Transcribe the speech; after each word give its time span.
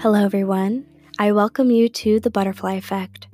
Hello, 0.00 0.24
everyone. 0.24 0.86
I 1.18 1.32
welcome 1.32 1.72
you 1.72 1.88
to 1.88 2.20
The 2.20 2.30
Butterfly 2.30 2.74
Effect, 2.74 3.26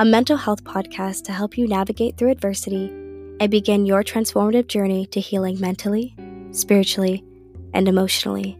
a 0.00 0.04
mental 0.04 0.36
health 0.36 0.64
podcast 0.64 1.22
to 1.26 1.32
help 1.32 1.56
you 1.56 1.68
navigate 1.68 2.16
through 2.16 2.32
adversity 2.32 2.88
and 3.38 3.48
begin 3.48 3.86
your 3.86 4.02
transformative 4.02 4.66
journey 4.66 5.06
to 5.06 5.20
healing 5.20 5.60
mentally, 5.60 6.12
spiritually, 6.50 7.24
and 7.72 7.86
emotionally. 7.86 8.58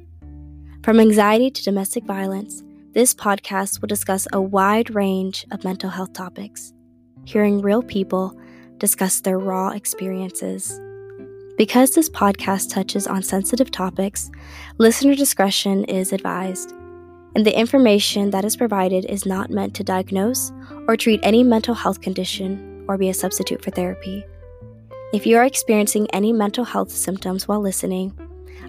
From 0.85 1.01
anxiety 1.01 1.51
to 1.51 1.65
domestic 1.65 2.05
violence, 2.05 2.63
this 2.93 3.13
podcast 3.13 3.81
will 3.81 3.89
discuss 3.89 4.29
a 4.33 4.41
wide 4.41 4.95
range 4.95 5.45
of 5.51 5.65
mental 5.65 5.91
health 5.91 6.13
topics, 6.13 6.73
hearing 7.25 7.61
real 7.61 7.83
people 7.83 8.39
discuss 8.79 9.21
their 9.21 9.41
raw 9.41 9.71
experiences. 9.71 10.81
Because 11.59 11.91
this 11.91 12.09
podcast 12.09 12.71
touches 12.73 13.09
on 13.09 13.25
sensitive 13.25 13.73
topics, 13.73 14.31
listener 14.79 15.17
discretion 15.17 15.83
is 15.87 16.13
advised 16.13 16.73
and 17.35 17.47
the 17.47 17.59
information 17.59 18.31
that 18.31 18.45
is 18.45 18.57
provided 18.57 19.05
is 19.07 19.25
not 19.25 19.51
meant 19.51 19.75
to 19.75 19.85
diagnose 19.85 20.53
or 20.87 20.97
treat 20.97 21.21
any 21.23 21.43
mental 21.43 21.75
health 21.75 22.01
condition 22.01 22.85
or 22.89 22.99
be 22.99 23.09
a 23.09 23.15
substitute 23.15 23.63
for 23.63 23.71
therapy. 23.71 24.25
If 25.13 25.27
you 25.27 25.37
are 25.37 25.45
experiencing 25.45 26.09
any 26.13 26.33
mental 26.33 26.65
health 26.65 26.91
symptoms 26.91 27.47
while 27.47 27.61
listening, 27.61 28.17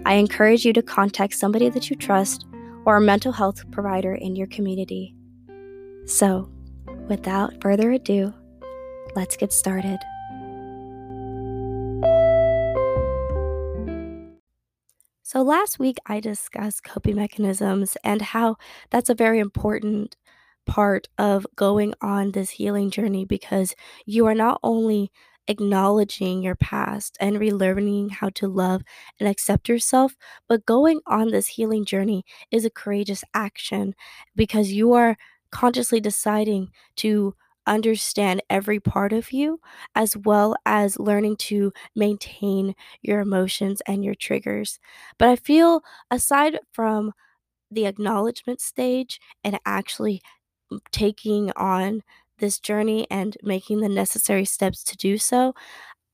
I 0.05 0.16
encourage 0.16 0.66
you 0.66 0.73
to 0.73 0.81
contact 0.81 1.34
somebody 1.34 1.70
that 1.70 1.89
you 1.89 1.95
trust 1.95 2.45
or 2.86 2.98
a 2.98 3.02
mental 3.02 3.31
health 3.31 3.70
provider 3.72 4.13
in 4.13 4.36
your 4.36 4.48
community. 4.48 5.16
So, 6.05 6.50
without 7.08 7.61
further 7.61 7.91
ado, 7.91 8.34
let's 9.16 9.38
get 9.38 9.53
started. 9.53 10.00
So, 15.33 15.41
last 15.41 15.79
week 15.79 15.97
I 16.05 16.19
discussed 16.19 16.83
coping 16.83 17.15
mechanisms 17.15 17.97
and 18.03 18.21
how 18.21 18.58
that's 18.91 19.09
a 19.09 19.16
very 19.16 19.39
important 19.39 20.16
part 20.67 21.08
of 21.17 21.47
going 21.55 21.95
on 22.02 22.31
this 22.33 22.52
healing 22.52 22.91
journey 22.91 23.25
because 23.25 23.75
you 24.05 24.27
are 24.27 24.35
not 24.35 24.59
only 24.61 25.11
acknowledging 25.47 26.43
your 26.43 26.53
past 26.55 27.17
and 27.19 27.38
relearning 27.38 28.11
how 28.11 28.30
to 28.30 28.47
love 28.47 28.83
and 29.19 29.27
accept 29.27 29.67
yourself, 29.67 30.16
but 30.47 30.67
going 30.67 30.99
on 31.08 31.31
this 31.31 31.47
healing 31.47 31.83
journey 31.83 32.23
is 32.52 32.63
a 32.63 32.69
courageous 32.69 33.23
action 33.33 33.95
because 34.36 34.71
you 34.71 34.93
are 34.93 35.17
consciously 35.52 35.99
deciding 35.99 36.69
to 36.97 37.33
understand 37.67 38.42
every 38.50 38.80
part 38.80 39.14
of 39.14 39.31
you, 39.31 39.59
as 39.95 40.17
well 40.17 40.56
as 40.66 41.00
learning 41.00 41.38
to 41.38 41.72
maintain 41.95 42.75
your 43.02 43.20
emotions 43.20 43.81
and 43.88 44.03
your 44.03 44.16
triggers. 44.16 44.80
But 45.17 45.30
I 45.30 45.36
feel 45.36 45.81
aside 46.11 46.59
from 46.72 47.14
the 47.72 47.86
acknowledgement 47.86 48.61
stage 48.61 49.20
and 49.44 49.59
actually 49.66 50.22
mm, 50.72 50.80
taking 50.92 51.52
on 51.55 52.02
this 52.39 52.59
journey 52.59 53.08
and 53.11 53.38
making 53.44 53.81
the 53.81 53.89
necessary 53.89 54.45
steps 54.45 54.83
to 54.86 54.98
do 54.98 55.17
so, 55.17 55.53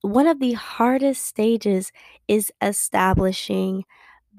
one 0.02 0.28
of 0.28 0.40
the 0.40 0.54
hardest 0.54 1.26
stages 1.26 1.92
is 2.28 2.52
establishing 2.62 3.84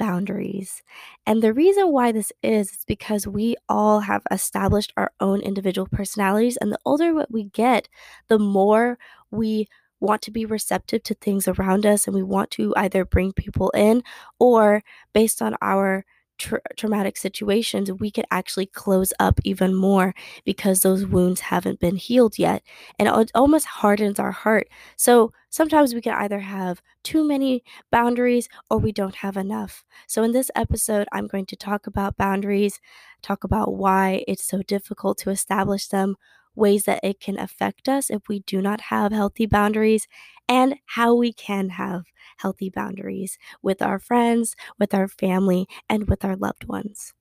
boundaries. 0.00 0.82
And 1.26 1.42
the 1.42 1.52
reason 1.52 1.92
why 1.92 2.10
this 2.12 2.32
is 2.42 2.70
is 2.72 2.84
because 2.86 3.26
we 3.26 3.54
all 3.68 4.00
have 4.00 4.22
established 4.30 4.92
our 4.96 5.12
own 5.20 5.40
individual 5.42 5.86
personalities 5.86 6.56
and 6.56 6.72
the 6.72 6.78
older 6.86 7.14
what 7.14 7.30
we 7.30 7.44
get, 7.44 7.88
the 8.28 8.38
more 8.38 8.98
we 9.30 9.68
want 10.00 10.22
to 10.22 10.30
be 10.30 10.46
receptive 10.46 11.02
to 11.04 11.14
things 11.14 11.46
around 11.46 11.84
us 11.84 12.06
and 12.06 12.16
we 12.16 12.22
want 12.22 12.50
to 12.52 12.72
either 12.76 13.04
bring 13.04 13.32
people 13.32 13.70
in 13.70 14.02
or 14.38 14.82
based 15.12 15.42
on 15.42 15.54
our 15.60 16.04
tra- 16.40 16.60
traumatic 16.76 17.16
situations, 17.16 17.92
we 17.92 18.10
could 18.10 18.24
actually 18.30 18.66
close 18.66 19.12
up 19.20 19.38
even 19.44 19.74
more 19.74 20.14
because 20.44 20.80
those 20.80 21.06
wounds 21.06 21.40
haven't 21.42 21.78
been 21.78 21.96
healed 21.96 22.38
yet. 22.38 22.62
And 22.98 23.08
it 23.08 23.30
almost 23.34 23.66
hardens 23.66 24.18
our 24.18 24.32
heart. 24.32 24.68
So 24.96 25.32
sometimes 25.50 25.94
we 25.94 26.00
can 26.00 26.14
either 26.14 26.40
have 26.40 26.82
too 27.04 27.26
many 27.26 27.62
boundaries 27.92 28.48
or 28.70 28.78
we 28.78 28.92
don't 28.92 29.16
have 29.16 29.36
enough. 29.36 29.84
So 30.08 30.22
in 30.22 30.32
this 30.32 30.50
episode, 30.56 31.06
I'm 31.12 31.28
going 31.28 31.46
to 31.46 31.56
talk 31.56 31.86
about 31.86 32.16
boundaries, 32.16 32.80
talk 33.22 33.44
about 33.44 33.74
why 33.74 34.24
it's 34.26 34.44
so 34.44 34.62
difficult 34.62 35.18
to 35.18 35.30
establish 35.30 35.86
them 35.88 36.16
ways 36.56 36.84
that 36.84 37.00
it 37.04 37.20
can 37.20 37.38
affect 37.38 37.88
us 37.88 38.10
if 38.10 38.28
we 38.28 38.40
do 38.40 38.60
not 38.60 38.80
have 38.82 39.12
healthy 39.12 39.46
boundaries, 39.46 40.08
and 40.48 40.74
how 40.86 41.14
we 41.14 41.32
can 41.32 41.68
have 41.70 42.02
healthy 42.40 42.70
boundaries 42.70 43.38
with 43.62 43.82
our 43.82 43.98
friends, 43.98 44.56
with 44.78 44.94
our 44.94 45.08
family, 45.08 45.66
and 45.88 46.08
with 46.08 46.24
our 46.24 46.36
loved 46.36 46.64
ones. 46.66 47.12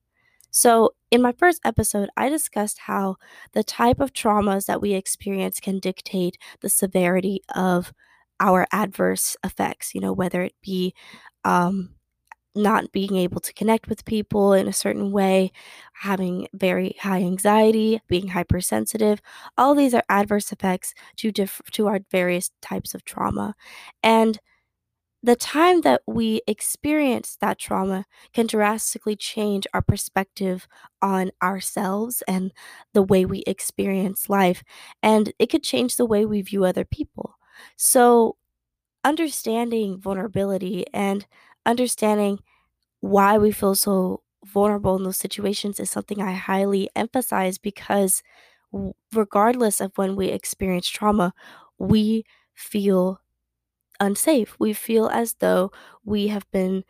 So, 0.51 0.93
in 1.11 1.21
my 1.21 1.31
first 1.33 1.61
episode, 1.63 2.09
I 2.17 2.29
discussed 2.29 2.79
how 2.79 3.17
the 3.53 3.63
type 3.63 3.99
of 3.99 4.13
traumas 4.13 4.65
that 4.65 4.81
we 4.81 4.93
experience 4.93 5.59
can 5.59 5.79
dictate 5.79 6.37
the 6.61 6.69
severity 6.69 7.41
of 7.55 7.93
our 8.39 8.65
adverse 8.71 9.37
effects, 9.43 9.93
you 9.93 10.01
know, 10.01 10.13
whether 10.13 10.41
it 10.43 10.55
be 10.61 10.93
um, 11.45 11.95
not 12.55 12.91
being 12.91 13.15
able 13.15 13.39
to 13.41 13.53
connect 13.53 13.87
with 13.87 14.05
people 14.05 14.53
in 14.53 14.67
a 14.67 14.73
certain 14.73 15.11
way, 15.11 15.51
having 15.93 16.47
very 16.53 16.95
high 16.99 17.19
anxiety, 17.19 18.01
being 18.07 18.29
hypersensitive. 18.29 19.21
All 19.57 19.75
these 19.75 19.93
are 19.93 20.03
adverse 20.09 20.51
effects 20.51 20.93
to 21.17 21.31
diff- 21.31 21.61
to 21.73 21.87
our 21.87 21.99
various 22.11 22.51
types 22.61 22.93
of 22.95 23.05
trauma. 23.05 23.55
And 24.03 24.39
the 25.21 25.35
time 25.35 25.81
that 25.81 26.01
we 26.07 26.41
experience 26.47 27.37
that 27.41 27.59
trauma 27.59 28.05
can 28.33 28.47
drastically 28.47 29.15
change 29.15 29.67
our 29.73 29.81
perspective 29.81 30.67
on 31.01 31.31
ourselves 31.43 32.23
and 32.27 32.53
the 32.93 33.03
way 33.03 33.25
we 33.25 33.43
experience 33.45 34.29
life. 34.29 34.63
And 35.03 35.33
it 35.37 35.47
could 35.49 35.63
change 35.63 35.97
the 35.97 36.05
way 36.05 36.25
we 36.25 36.41
view 36.41 36.63
other 36.63 36.85
people. 36.85 37.35
So, 37.75 38.37
understanding 39.03 39.99
vulnerability 39.99 40.85
and 40.93 41.25
understanding 41.65 42.39
why 43.01 43.37
we 43.37 43.51
feel 43.51 43.75
so 43.75 44.23
vulnerable 44.45 44.97
in 44.97 45.03
those 45.03 45.17
situations 45.17 45.79
is 45.79 45.89
something 45.89 46.21
I 46.21 46.33
highly 46.33 46.89
emphasize 46.95 47.57
because 47.57 48.23
regardless 49.13 49.81
of 49.81 49.91
when 49.97 50.15
we 50.15 50.27
experience 50.27 50.87
trauma, 50.89 51.33
we 51.77 52.23
feel 52.53 53.19
unsafe. 53.99 54.55
We 54.59 54.73
feel 54.73 55.07
as 55.09 55.35
though 55.39 55.71
we 56.05 56.27
have 56.27 56.49
been 56.51 56.83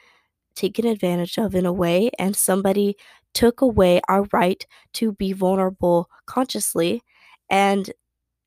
taken 0.56 0.86
advantage 0.86 1.38
of 1.38 1.56
in 1.56 1.66
a 1.66 1.74
way 1.74 2.12
and 2.20 2.36
somebody 2.36 2.98
took 3.34 3.62
away 3.62 4.02
our 4.10 4.28
right 4.34 4.66
to 4.94 5.14
be 5.14 5.34
vulnerable 5.34 6.10
consciously 6.26 7.02
and 7.50 7.92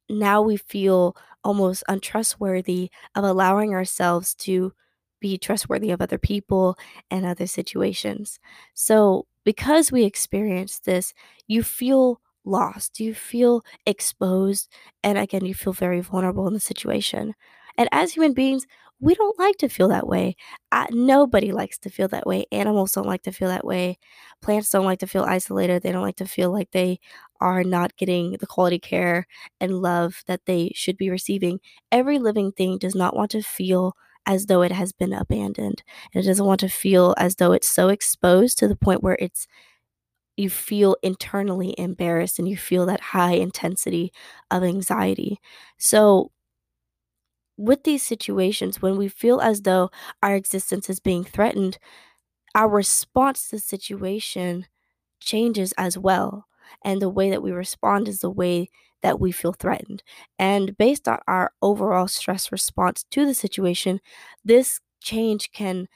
now 0.09 0.43
we 0.43 0.57
feel 0.57 1.17
almost 1.45 1.83
untrustworthy 1.89 2.91
of 3.15 3.25
allowing 3.25 3.73
ourselves 3.75 4.35
to 4.35 4.73
be 5.21 5.39
trustworthy 5.39 5.91
of 5.91 6.01
other 6.03 6.19
people 6.19 6.77
and 7.11 7.25
other 7.25 7.47
situations. 7.47 8.39
So, 8.75 9.27
because 9.45 9.91
we 9.91 10.05
experience 10.05 10.79
this, 10.81 11.15
you 11.49 11.63
feel 11.63 12.21
lost, 12.45 13.01
you 13.01 13.15
feel 13.15 13.65
exposed, 13.87 14.69
and 15.03 15.19
again, 15.19 15.45
you 15.45 15.55
feel 15.55 15.73
very 15.73 16.01
vulnerable 16.01 16.47
in 16.47 16.55
the 16.55 16.61
situation. 16.61 17.35
And 17.79 17.89
as 17.93 18.13
human 18.13 18.35
beings, 18.35 18.67
we 19.01 19.15
don't 19.15 19.39
like 19.39 19.57
to 19.59 19.69
feel 19.69 19.89
that 19.89 20.07
way. 20.07 20.37
I, 20.71 20.87
nobody 20.91 21.51
likes 21.53 21.79
to 21.79 21.91
feel 21.91 22.07
that 22.09 22.27
way. 22.27 22.45
Animals 22.53 22.93
don't 22.93 23.07
like 23.07 23.23
to 23.23 23.33
feel 23.33 23.49
that 23.49 23.65
way. 23.65 23.99
Plants 24.41 24.71
don't 24.71 24.85
like 24.85 25.01
to 25.01 25.07
feel 25.09 25.25
isolated. 25.25 25.83
They 25.83 25.93
don't 25.93 26.03
like 26.03 26.17
to 26.17 26.27
feel 26.27 26.53
like 26.53 26.71
they 26.71 27.01
are 27.41 27.65
not 27.65 27.97
getting 27.97 28.33
the 28.41 28.47
quality 28.47 28.79
care 28.79 29.27
and 29.61 29.83
love 29.83 30.23
that 30.27 30.43
they 30.47 30.71
should 30.75 30.97
be 30.97 31.11
receiving. 31.11 31.61
Every 31.91 32.19
living 32.19 32.53
thing 32.53 32.79
does 32.79 32.95
not 32.95 33.17
want 33.17 33.33
to 33.33 33.43
feel 33.43 33.95
as 34.25 34.47
though 34.47 34.63
it 34.63 34.71
has 34.73 34.93
been 34.93 35.13
abandoned. 35.13 35.83
And 36.15 36.25
it 36.25 36.29
doesn't 36.29 36.47
want 36.47 36.61
to 36.61 36.69
feel 36.69 37.15
as 37.19 37.37
though 37.37 37.53
it's 37.53 37.69
so 37.69 37.89
exposed 37.89 38.59
to 38.59 38.69
the 38.69 38.77
point 38.77 39.03
where 39.03 39.17
it's 39.21 39.49
you 40.37 40.49
feel 40.51 40.97
internally 41.03 41.75
embarrassed 41.79 42.39
and 42.39 42.49
you 42.49 42.57
feel 42.57 42.87
that 42.87 43.01
high 43.01 43.35
intensity 43.35 44.13
of 44.51 44.65
anxiety. 44.65 45.39
So 45.79 46.32
with 47.57 47.85
these 47.85 48.03
situations, 48.03 48.83
when 48.83 48.97
we 48.97 49.09
feel 49.09 49.41
as 49.41 49.63
though 49.63 49.91
our 50.23 50.35
existence 50.35 50.91
is 50.91 51.01
being 51.01 51.25
threatened, 51.25 51.79
our 52.55 52.69
response 52.69 53.49
to 53.49 53.57
the 53.57 53.61
situation 53.61 54.67
changes 55.21 55.73
as 55.79 55.99
well. 55.99 56.47
And 56.85 57.03
the 57.03 57.09
way 57.11 57.31
that 57.31 57.43
we 57.43 57.53
respond 57.53 58.09
is 58.09 58.21
the 58.21 58.31
way 58.31 58.71
that 59.03 59.21
we 59.21 59.33
feel 59.33 59.53
threatened. 59.53 60.03
And 60.39 60.77
based 60.79 61.09
on 61.09 61.19
our 61.29 61.53
overall 61.63 62.09
stress 62.09 62.53
response 62.53 63.05
to 63.11 63.27
the 63.27 63.35
situation, 63.35 64.01
this 64.45 64.81
change 65.03 65.53
can 65.53 65.89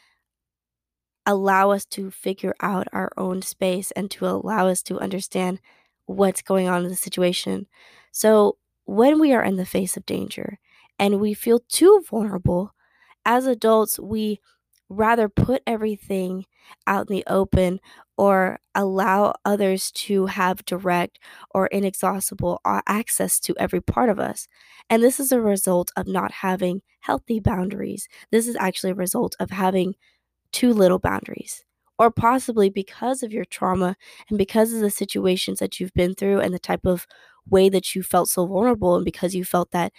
allow 1.25 1.70
us 1.70 1.85
to 1.87 2.11
figure 2.11 2.55
out 2.61 2.87
our 2.93 3.11
own 3.17 3.43
space 3.43 3.91
and 3.93 4.11
to 4.12 4.26
allow 4.26 4.69
us 4.69 4.82
to 4.85 4.99
understand 5.00 5.61
what's 6.06 6.43
going 6.43 6.69
on 6.69 6.85
in 6.85 6.88
the 6.88 6.97
situation. 6.97 7.67
So, 8.12 8.59
when 8.85 9.19
we 9.19 9.32
are 9.32 9.43
in 9.43 9.56
the 9.56 9.67
face 9.67 9.97
of 9.97 10.06
danger 10.06 10.59
and 10.99 11.21
we 11.21 11.35
feel 11.35 11.61
too 11.69 12.03
vulnerable, 12.09 12.73
as 13.25 13.47
adults, 13.47 13.99
we 13.99 14.41
rather 14.89 15.29
put 15.29 15.63
everything 15.67 16.45
out 16.87 17.11
in 17.11 17.17
the 17.17 17.25
open 17.27 17.81
or 18.17 18.59
allow 18.75 19.35
others 19.45 19.91
to 19.93 20.27
have 20.27 20.65
direct 20.65 21.19
or 21.55 21.67
inexhaustible 21.69 22.61
access 22.87 23.41
to 23.41 23.55
every 23.59 23.81
part 23.81 24.09
of 24.09 24.21
us. 24.21 24.47
And 24.89 25.03
this 25.03 25.19
is 25.21 25.33
a 25.33 25.41
result 25.41 25.91
of 25.97 26.07
not 26.07 26.31
having 26.33 26.83
healthy 27.01 27.41
boundaries. 27.41 28.09
This 28.31 28.47
is 28.49 28.57
actually 28.57 28.93
a 28.93 28.97
result 28.97 29.37
of 29.41 29.51
having 29.51 29.95
too 30.53 30.73
little 30.73 30.99
boundaries. 31.01 31.65
Or 31.99 32.11
possibly 32.11 32.71
because 32.71 33.23
of 33.23 33.33
your 33.33 33.47
trauma 33.47 33.97
and 34.29 34.39
because 34.39 34.73
of 34.73 34.81
the 34.81 34.91
situations 34.91 35.59
that 35.61 35.81
you've 35.81 35.95
been 35.95 36.15
through 36.15 36.41
and 36.41 36.53
the 36.55 36.59
type 36.59 36.87
of 36.87 37.07
way 37.49 37.69
that 37.71 37.95
you 37.95 38.03
felt 38.03 38.29
so 38.29 38.47
vulnerable, 38.47 38.97
and 38.97 39.05
because 39.05 39.35
you 39.35 39.45
felt 39.45 39.71
that 39.73 39.93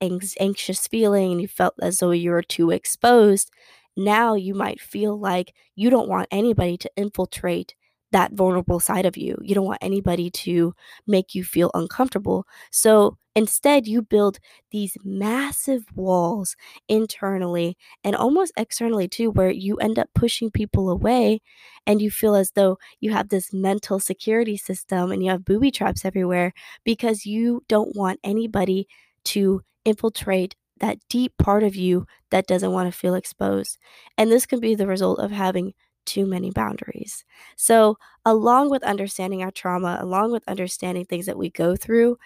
anxious 0.00 0.86
feeling 0.86 1.32
and 1.32 1.40
you 1.40 1.48
felt 1.48 1.74
as 1.80 1.98
though 1.98 2.10
you 2.10 2.30
were 2.30 2.42
too 2.42 2.70
exposed, 2.70 3.50
now 3.96 4.34
you 4.34 4.54
might 4.54 4.80
feel 4.80 5.18
like 5.18 5.54
you 5.74 5.90
don't 5.90 6.08
want 6.08 6.28
anybody 6.30 6.76
to 6.78 6.90
infiltrate 6.96 7.74
that 8.12 8.32
vulnerable 8.32 8.78
side 8.80 9.04
of 9.06 9.16
you. 9.16 9.36
You 9.42 9.54
don't 9.54 9.66
want 9.66 9.82
anybody 9.82 10.30
to 10.30 10.74
make 11.06 11.34
you 11.34 11.42
feel 11.44 11.70
uncomfortable. 11.74 12.46
So 12.70 13.18
instead, 13.34 13.86
you 13.86 14.00
build 14.00 14.38
these 14.70 14.96
massive 15.04 15.84
walls 15.94 16.56
internally 16.88 17.76
and 18.04 18.14
almost 18.14 18.52
externally 18.56 19.08
too, 19.08 19.30
where 19.30 19.50
you 19.50 19.76
end 19.78 19.98
up 19.98 20.08
pushing 20.14 20.50
people 20.50 20.88
away 20.88 21.40
and 21.86 22.00
you 22.00 22.10
feel 22.10 22.34
as 22.34 22.52
though 22.52 22.78
you 23.00 23.10
have 23.12 23.28
this 23.28 23.52
mental 23.52 23.98
security 23.98 24.56
system 24.56 25.10
and 25.10 25.22
you 25.24 25.30
have 25.30 25.44
booby 25.44 25.70
traps 25.70 26.04
everywhere 26.04 26.52
because 26.84 27.26
you 27.26 27.62
don't 27.68 27.96
want 27.96 28.20
anybody 28.24 28.86
to 29.24 29.62
infiltrate 29.86 30.56
that 30.80 30.98
deep 31.10 31.32
part 31.38 31.62
of 31.64 31.76
you 31.76 32.06
that 32.30 32.46
doesn't 32.48 32.72
want 32.72 32.92
to 32.92 32.98
feel 32.98 33.14
exposed. 33.14 33.78
And 34.18 34.30
this 34.30 34.46
can 34.46 34.60
be 34.60 34.74
the 34.74 34.86
result 34.88 35.20
of 35.20 35.30
having 35.32 35.74
too 36.06 36.26
many 36.26 36.50
boundaries. 36.50 37.24
So, 37.56 37.98
along 38.24 38.70
with 38.70 38.84
understanding 38.84 39.42
our 39.42 39.52
trauma, 39.52 39.98
along 40.00 40.32
with 40.32 40.44
understanding 40.48 41.06
things 41.06 41.26
that 41.26 41.38
we 41.38 41.50
go 41.50 41.76
through, 41.76 42.18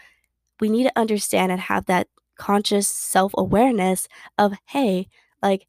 we 0.61 0.69
need 0.69 0.85
to 0.85 0.99
understand 0.99 1.53
and 1.53 1.61
have 1.61 1.87
that 1.87 2.09
conscious 2.39 2.89
self 2.89 3.33
awareness 3.37 4.09
of, 4.39 4.55
hey, 4.67 5.09
like 5.43 5.67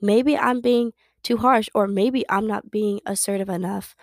maybe 0.00 0.36
I'm 0.36 0.60
being 0.60 0.92
too 1.22 1.36
harsh, 1.38 1.68
or 1.74 1.86
maybe 1.86 2.24
I'm 2.28 2.46
not 2.46 2.70
being 2.70 3.00
assertive 3.06 3.48
enough. 3.48 3.94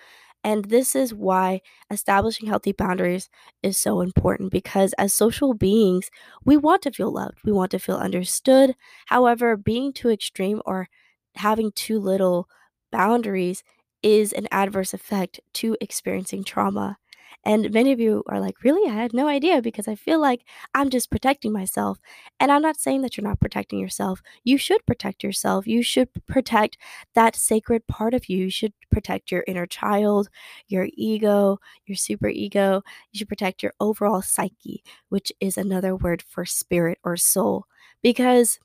And 0.43 0.65
this 0.65 0.95
is 0.95 1.13
why 1.13 1.61
establishing 1.91 2.47
healthy 2.47 2.71
boundaries 2.71 3.29
is 3.61 3.77
so 3.77 4.01
important 4.01 4.51
because 4.51 4.93
as 4.93 5.13
social 5.13 5.53
beings, 5.53 6.09
we 6.45 6.55
want 6.57 6.81
to 6.83 6.91
feel 6.91 7.11
loved, 7.11 7.39
we 7.43 7.51
want 7.51 7.71
to 7.71 7.79
feel 7.79 7.97
understood. 7.97 8.75
However, 9.07 9.57
being 9.57 9.91
too 9.93 10.09
extreme 10.09 10.61
or 10.65 10.87
having 11.35 11.71
too 11.73 11.99
little 11.99 12.47
boundaries 12.91 13.63
is 14.01 14.31
an 14.33 14.47
adverse 14.51 14.93
effect 14.93 15.39
to 15.55 15.75
experiencing 15.81 16.43
trauma. 16.43 16.97
And 17.45 17.71
many 17.71 17.91
of 17.91 17.99
you 17.99 18.23
are 18.27 18.39
like, 18.39 18.63
really? 18.63 18.89
I 18.89 18.93
had 18.93 19.13
no 19.13 19.27
idea 19.27 19.61
because 19.61 19.87
I 19.87 19.95
feel 19.95 20.19
like 20.19 20.43
I'm 20.75 20.89
just 20.89 21.09
protecting 21.09 21.53
myself. 21.53 21.97
And 22.39 22.51
I'm 22.51 22.61
not 22.61 22.79
saying 22.79 23.01
that 23.01 23.15
you're 23.15 23.27
not 23.27 23.39
protecting 23.39 23.79
yourself. 23.79 24.21
You 24.43 24.57
should 24.57 24.85
protect 24.85 25.23
yourself. 25.23 25.65
You 25.65 25.81
should 25.81 26.09
protect 26.27 26.77
that 27.15 27.35
sacred 27.35 27.87
part 27.87 28.13
of 28.13 28.27
you. 28.27 28.37
You 28.45 28.49
should 28.49 28.73
protect 28.91 29.31
your 29.31 29.45
inner 29.47 29.65
child, 29.65 30.29
your 30.67 30.89
ego, 30.93 31.59
your 31.85 31.95
super 31.95 32.27
ego. 32.27 32.81
You 33.11 33.19
should 33.19 33.29
protect 33.29 33.63
your 33.63 33.73
overall 33.79 34.21
psyche, 34.21 34.83
which 35.07 35.31
is 35.39 35.57
another 35.57 35.95
word 35.95 36.21
for 36.21 36.45
spirit 36.45 36.99
or 37.03 37.15
soul. 37.15 37.65
Because 38.03 38.59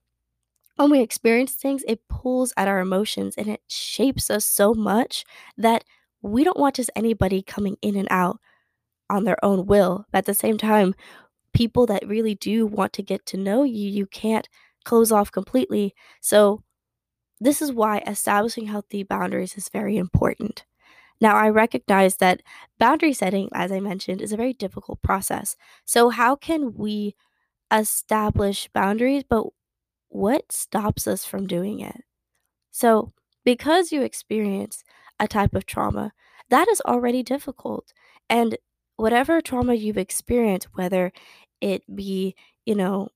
when 0.76 0.90
we 0.90 1.00
experience 1.00 1.52
things, 1.52 1.84
it 1.86 2.08
pulls 2.08 2.52
at 2.56 2.66
our 2.66 2.80
emotions 2.80 3.36
and 3.36 3.46
it 3.46 3.62
shapes 3.68 4.30
us 4.30 4.44
so 4.44 4.74
much 4.74 5.24
that 5.56 5.84
we 6.22 6.42
don't 6.42 6.58
want 6.58 6.76
just 6.76 6.90
anybody 6.96 7.42
coming 7.42 7.76
in 7.82 7.96
and 7.96 8.08
out 8.10 8.40
on 9.14 9.25
their 9.25 9.43
own 9.44 9.66
will. 9.66 10.06
But 10.12 10.19
at 10.19 10.25
the 10.26 10.34
same 10.34 10.58
time, 10.58 10.94
people 11.55 11.87
that 11.87 12.06
really 12.06 12.34
do 12.34 12.66
want 12.66 12.93
to 12.94 13.02
get 13.02 13.25
to 13.26 13.37
know 13.37 13.62
you, 13.62 13.88
you 13.88 14.06
can't 14.06 14.49
close 14.84 15.12
off 15.12 15.32
completely. 15.32 15.94
So, 16.20 16.62
this 17.40 17.61
is 17.61 17.72
why 17.72 17.99
establishing 18.06 18.66
healthy 18.66 19.02
boundaries 19.02 19.56
is 19.56 19.69
very 19.69 19.96
important. 19.96 20.64
Now, 21.20 21.37
I 21.37 21.49
recognize 21.49 22.16
that 22.19 22.43
boundary 22.78 23.12
setting, 23.12 23.49
as 23.55 23.72
I 23.72 23.81
mentioned, 23.81 24.20
is 24.20 24.32
a 24.32 24.37
very 24.37 24.52
difficult 24.52 25.02
process. 25.02 25.56
So, 25.84 26.10
how 26.10 26.37
can 26.37 26.75
we 26.75 27.14
establish 27.72 28.69
boundaries, 28.75 29.25
but 29.28 29.46
what 30.08 30.52
stops 30.52 31.06
us 31.06 31.25
from 31.25 31.46
doing 31.46 31.81
it? 31.81 32.02
So, 32.70 33.12
because 33.44 33.93
you 33.93 34.02
experience 34.02 34.84
a 35.20 35.28
type 35.28 35.55
of 35.55 35.67
trauma, 35.67 36.12
that 36.50 36.69
is 36.69 36.81
already 36.82 37.22
difficult. 37.22 37.93
And 38.28 38.56
whatever 38.96 39.41
trauma 39.41 39.75
you've 39.75 39.99
experienced, 39.99 40.69
whether 40.75 41.12
it 41.61 41.82
be, 41.94 42.35
you 42.67 42.75
know, 42.75 43.08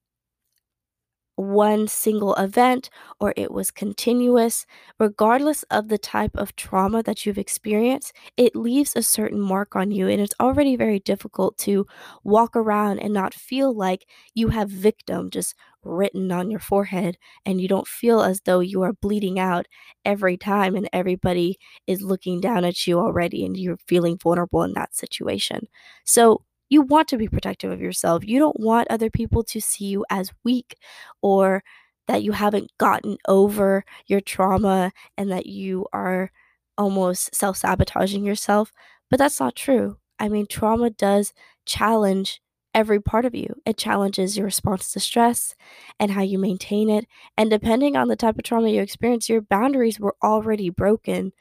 one 1.39 1.87
single 1.87 2.35
event 2.35 2.91
or 3.21 3.33
it 3.37 3.53
was 3.53 3.71
continuous, 3.71 4.67
regardless 4.99 5.63
of 5.65 5.89
the 5.89 5.99
type 5.99 6.33
of 6.37 6.57
trauma 6.57 7.03
that 7.05 7.25
you've 7.25 7.39
experienced, 7.39 8.13
it 8.37 8.57
leaves 8.57 8.95
a 8.97 9.03
certain 9.03 9.41
mark 9.41 9.77
on 9.77 9.91
you. 9.93 10.09
And 10.09 10.21
it's 10.21 10.35
already 10.41 10.77
very 10.77 10.99
difficult 10.99 11.57
to 11.59 11.87
walk 12.25 12.57
around 12.57 12.99
and 12.99 13.13
not 13.15 13.35
feel 13.35 13.73
like 13.75 14.07
you 14.35 14.49
have 14.49 14.69
victim 14.69 15.31
just 15.31 15.55
written 15.85 16.33
on 16.33 16.51
your 16.51 16.61
forehead 16.61 17.17
and 17.47 17.61
you 17.61 17.69
don't 17.69 17.87
feel 17.87 18.21
as 18.21 18.41
though 18.43 18.61
you 18.61 18.83
are 18.83 18.93
bleeding 18.93 19.39
out 19.39 19.67
every 20.05 20.37
time 20.37 20.75
and 20.75 20.89
everybody 20.93 21.59
is 21.87 22.03
looking 22.03 22.41
down 22.41 22.65
at 22.65 22.87
you 22.87 22.99
already 22.99 23.45
and 23.45 23.57
you're 23.57 23.79
feeling 23.87 24.19
vulnerable 24.19 24.63
in 24.65 24.73
that 24.73 24.95
situation. 24.95 25.69
So, 26.05 26.43
you 26.69 26.83
want 26.83 27.09
to 27.09 27.17
be 27.17 27.29
protective 27.29 27.71
of 27.73 27.81
yourself. 27.81 28.27
You 28.27 28.39
don't 28.39 28.61
want 28.61 28.89
other 28.91 29.11
people 29.11 29.43
to 29.45 29.61
see 29.61 29.87
you 29.87 30.05
as 30.11 30.33
weak 30.45 30.77
or 31.23 31.63
that 32.07 32.23
you 32.23 32.33
haven't 32.33 32.71
gotten 32.79 33.19
over 33.27 33.85
your 34.07 34.21
trauma 34.21 34.93
and 35.17 35.31
that 35.31 35.47
you 35.47 35.87
are 35.93 36.31
almost 36.77 37.35
self 37.35 37.57
sabotaging 37.57 38.25
yourself. 38.25 38.73
But 39.11 39.19
that's 39.19 39.41
not 39.41 39.57
true. 39.57 39.99
I 40.19 40.29
mean, 40.29 40.47
trauma 40.47 40.91
does 40.91 41.33
challenge 41.67 42.41
every 42.75 43.01
part 43.01 43.25
of 43.25 43.35
you. 43.35 43.55
It 43.67 43.77
challenges 43.77 44.37
your 44.37 44.45
response 44.47 44.93
to 44.93 45.01
stress 45.01 45.55
and 45.99 46.11
how 46.13 46.23
you 46.23 46.39
maintain 46.39 46.91
it. 46.91 47.07
And 47.37 47.51
depending 47.51 47.97
on 47.97 48.09
the 48.09 48.17
type 48.17 48.37
of 48.39 48.45
trauma 48.45 48.69
you 48.69 48.81
experience, 48.83 49.29
your 49.29 49.41
boundaries 49.41 49.99
were 50.01 50.17
already 50.23 50.71
broken. 50.71 51.33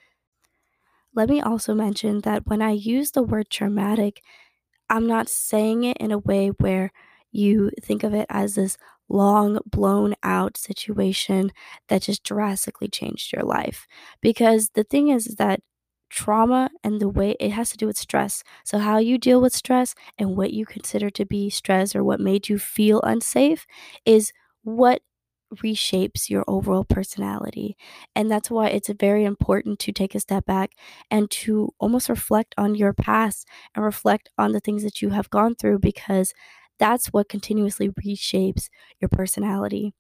Let 1.14 1.30
me 1.30 1.42
also 1.42 1.74
mention 1.74 2.22
that 2.22 2.48
when 2.48 2.62
I 2.62 2.72
use 2.72 3.12
the 3.12 3.24
word 3.24 3.50
traumatic, 3.50 4.22
I'm 4.90 5.08
not 5.08 5.30
saying 5.30 5.84
it 5.84 5.98
in 5.98 6.12
a 6.12 6.18
way 6.18 6.50
where 6.50 6.92
you 7.32 7.72
think 7.82 8.04
of 8.04 8.14
it 8.14 8.26
as 8.30 8.56
this 8.56 8.78
long, 9.10 9.60
blown 9.66 10.16
out 10.24 10.58
situation 10.58 11.52
that 11.90 12.02
just 12.04 12.24
drastically 12.24 12.88
changed 12.88 13.34
your 13.34 13.44
life. 13.44 13.88
Because 14.22 14.70
the 14.74 14.84
thing 14.84 15.10
is, 15.10 15.28
is 15.28 15.36
that 15.36 15.62
trauma 16.10 16.70
and 16.84 17.00
the 17.02 17.10
way 17.10 17.36
it 17.40 17.52
has 17.52 17.70
to 17.72 17.78
do 17.78 17.86
with 17.88 17.98
stress. 17.98 18.44
So, 18.64 18.80
how 18.80 18.98
you 18.98 19.18
deal 19.18 19.42
with 19.42 19.54
stress 19.54 19.94
and 20.18 20.36
what 20.38 20.54
you 20.54 20.66
consider 20.66 21.10
to 21.12 21.26
be 21.26 21.50
stress 21.50 21.96
or 21.96 22.04
what 22.04 22.20
made 22.20 22.50
you 22.50 22.58
feel 22.60 23.02
unsafe 23.02 23.66
is 24.06 24.32
what 24.64 25.02
reshapes 25.56 26.30
your 26.30 26.44
overall 26.48 26.84
personality. 26.84 27.78
And 28.16 28.30
that's 28.30 28.52
why 28.52 28.68
it's 28.68 28.90
very 28.90 29.24
important 29.24 29.80
to 29.80 29.92
take 29.92 30.16
a 30.16 30.20
step 30.20 30.46
back 30.46 30.72
and 31.10 31.30
to 31.32 31.74
almost 31.80 32.10
reflect 32.10 32.54
on 32.58 32.76
your 32.76 32.94
past 32.94 33.48
and 33.76 33.84
reflect 33.84 34.30
on 34.38 34.52
the 34.52 34.60
things 34.60 34.84
that 34.84 35.02
you 35.02 35.10
have 35.10 35.30
gone 35.30 35.56
through 35.56 35.80
because 35.80 36.34
that's 36.80 37.08
what 37.08 37.30
continuously 37.30 37.90
reshapes 37.90 38.70
your 39.00 39.10
personality 39.10 39.94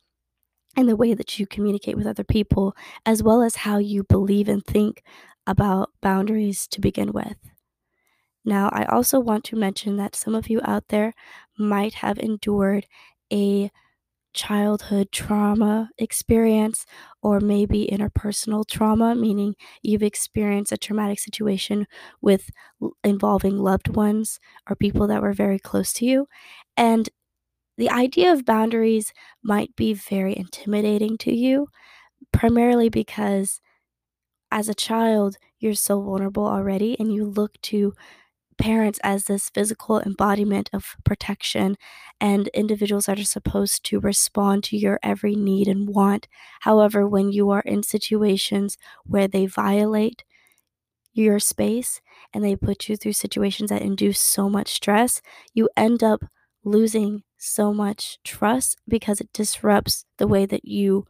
and 0.75 0.88
the 0.88 0.96
way 0.96 1.13
that 1.13 1.39
you 1.39 1.48
communicate 1.48 1.98
with 1.98 2.06
other 2.06 2.24
people, 2.24 2.75
as 3.06 3.24
well 3.24 3.42
as 3.42 3.56
how 3.56 3.77
you 3.80 4.04
believe 4.04 4.48
and 4.48 4.66
think 4.66 5.01
about 5.48 5.92
boundaries 6.01 6.68
to 6.68 6.80
begin 6.80 7.12
with. 7.12 7.38
Now, 8.46 8.70
I 8.72 8.86
also 8.86 9.20
want 9.20 9.44
to 9.46 9.56
mention 9.56 9.98
that 9.98 10.16
some 10.16 10.36
of 10.36 10.50
you 10.50 10.62
out 10.63 10.89
there 10.89 11.13
might 11.58 11.96
have 11.96 12.18
endured 12.20 12.86
a 13.32 13.72
childhood 14.38 15.12
trauma 15.12 15.89
experience 16.00 16.86
or 17.24 17.41
maybe 17.41 17.89
interpersonal 17.91 18.65
trauma, 18.67 19.15
meaning 19.15 19.56
you've 19.84 20.03
experienced 20.03 20.72
a 20.72 20.77
traumatic 20.77 21.20
situation 21.20 21.88
with 22.22 22.50
involving 23.03 23.58
loved 23.60 23.89
ones 23.89 24.39
or 24.70 24.77
people 24.77 25.08
that 25.08 25.22
were 25.24 25.34
very 25.34 25.60
close 25.60 25.94
to 25.94 26.06
you. 26.06 26.27
And 26.77 27.10
the 27.77 27.89
idea 27.91 28.34
of 28.34 28.46
boundaries 28.46 29.13
might 29.44 29.75
be 29.75 29.94
very 29.94 30.38
intimidating 30.38 31.17
to 31.20 31.36
you, 31.36 31.70
primarily 32.34 32.89
because 32.89 33.62
as 34.51 34.70
a 34.70 34.75
child, 34.75 35.38
you're 35.60 35.74
so 35.74 36.01
vulnerable 36.01 36.48
already 36.48 36.98
and 37.00 37.13
you 37.13 37.25
look 37.25 37.60
to 37.63 37.94
parents 38.57 38.99
as 39.03 39.25
this 39.25 39.49
physical 39.49 39.99
embodiment 40.01 40.69
of 40.73 40.95
protection 41.03 41.77
and 42.19 42.47
individuals 42.49 43.05
that 43.05 43.19
are 43.19 43.23
supposed 43.23 43.83
to 43.85 43.99
respond 43.99 44.63
to 44.65 44.77
your 44.77 44.99
every 45.03 45.35
need 45.35 45.67
and 45.67 45.89
want. 45.89 46.27
However, 46.61 47.07
when 47.07 47.31
you 47.31 47.49
are 47.49 47.61
in 47.61 47.83
situations 47.83 48.77
where 49.05 49.27
they 49.27 49.45
violate 49.45 50.23
your 51.13 51.39
space 51.39 52.01
and 52.33 52.43
they 52.43 52.55
put 52.55 52.87
you 52.87 52.95
through 52.95 53.13
situations 53.13 53.69
that 53.69 53.81
induce 53.81 54.19
so 54.19 54.49
much 54.49 54.69
stress, 54.69 55.21
you 55.53 55.69
end 55.75 56.03
up 56.03 56.23
losing 56.63 57.23
so 57.37 57.73
much 57.73 58.19
trust 58.23 58.77
because 58.87 59.21
it 59.21 59.31
disrupts 59.33 60.05
the 60.17 60.27
way 60.27 60.45
that 60.45 60.65
you 60.65 61.05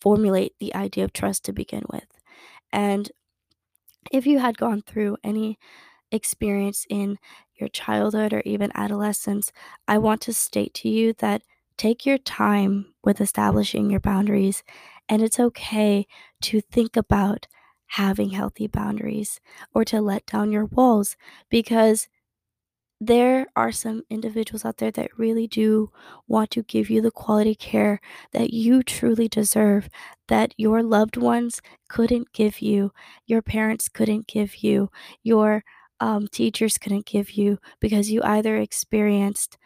formulate 0.00 0.54
the 0.58 0.74
idea 0.74 1.04
of 1.04 1.12
trust 1.12 1.44
to 1.44 1.52
begin 1.52 1.82
with. 1.92 2.06
And 2.72 3.10
if 4.12 4.26
you 4.26 4.38
had 4.38 4.58
gone 4.58 4.82
through 4.82 5.16
any 5.24 5.58
experience 6.10 6.86
in 6.88 7.18
your 7.56 7.68
childhood 7.68 8.32
or 8.32 8.42
even 8.44 8.70
adolescence, 8.74 9.52
I 9.88 9.98
want 9.98 10.20
to 10.22 10.32
state 10.32 10.74
to 10.74 10.88
you 10.88 11.12
that 11.14 11.42
take 11.76 12.06
your 12.06 12.18
time 12.18 12.94
with 13.04 13.20
establishing 13.20 13.90
your 13.90 14.00
boundaries, 14.00 14.62
and 15.08 15.22
it's 15.22 15.40
okay 15.40 16.06
to 16.42 16.60
think 16.60 16.96
about 16.96 17.46
having 17.88 18.30
healthy 18.30 18.66
boundaries 18.66 19.40
or 19.72 19.84
to 19.84 20.00
let 20.00 20.26
down 20.26 20.50
your 20.50 20.64
walls 20.66 21.16
because 21.48 22.08
there 23.00 23.46
are 23.54 23.72
some 23.72 24.02
individuals 24.08 24.64
out 24.64 24.78
there 24.78 24.90
that 24.90 25.18
really 25.18 25.46
do 25.46 25.90
want 26.26 26.50
to 26.50 26.62
give 26.62 26.88
you 26.88 27.02
the 27.02 27.10
quality 27.10 27.54
care 27.54 28.00
that 28.32 28.54
you 28.54 28.82
truly 28.82 29.28
deserve, 29.28 29.90
that 30.28 30.54
your 30.56 30.82
loved 30.82 31.18
ones 31.18 31.60
couldn't 31.90 32.32
give 32.32 32.60
you, 32.62 32.92
your 33.26 33.42
parents 33.42 33.88
couldn't 33.88 34.26
give 34.26 34.56
you, 34.64 34.90
your 35.22 35.62
um, 36.00 36.28
teachers 36.28 36.78
couldn't 36.78 37.06
give 37.06 37.32
you 37.32 37.58
because 37.80 38.10
you 38.10 38.22
either 38.22 38.56
experienced 38.56 39.56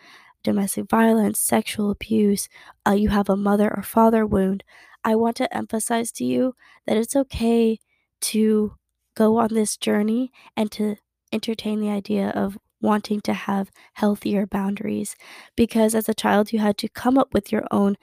domestic 0.42 0.88
violence, 0.88 1.38
sexual 1.38 1.90
abuse, 1.90 2.49
uh, 2.87 2.92
you 2.92 3.10
have 3.10 3.28
a 3.28 3.37
mother 3.37 3.72
or 3.76 3.82
father 3.82 4.26
wound. 4.26 4.64
I 5.04 5.14
want 5.16 5.37
to 5.37 5.54
emphasize 5.56 6.10
to 6.12 6.25
you 6.25 6.54
that 6.87 6.96
it's 6.96 7.16
okay 7.16 7.78
to 8.22 8.75
go 9.14 9.38
on 9.38 9.49
this 9.52 9.76
journey 9.76 10.30
and 10.56 10.70
to 10.72 10.96
entertain 11.32 11.80
the 11.80 11.90
idea 11.90 12.30
of 12.30 12.58
wanting 12.80 13.20
to 13.20 13.34
have 13.34 13.70
healthier 13.94 14.46
boundaries 14.46 15.14
because 15.56 15.94
as 15.94 16.08
a 16.08 16.14
child 16.14 16.52
you 16.52 16.58
had 16.58 16.78
to 16.78 16.88
come 16.88 17.18
up 17.18 17.34
with 17.34 17.52
your 17.52 17.64
own 17.70 17.96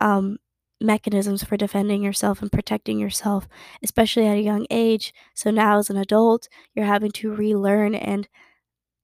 um, 0.00 0.38
mechanisms 0.80 1.42
for 1.44 1.56
defending 1.56 2.02
yourself 2.02 2.42
and 2.42 2.52
protecting 2.52 2.98
yourself, 2.98 3.48
especially 3.82 4.26
at 4.26 4.36
a 4.38 4.42
young 4.42 4.66
age. 4.70 5.12
So 5.34 5.50
now, 5.50 5.78
as 5.78 5.90
an 5.90 5.96
adult, 5.96 6.48
you're 6.74 6.86
having 6.86 7.12
to 7.12 7.34
relearn 7.34 7.94
and 7.94 8.28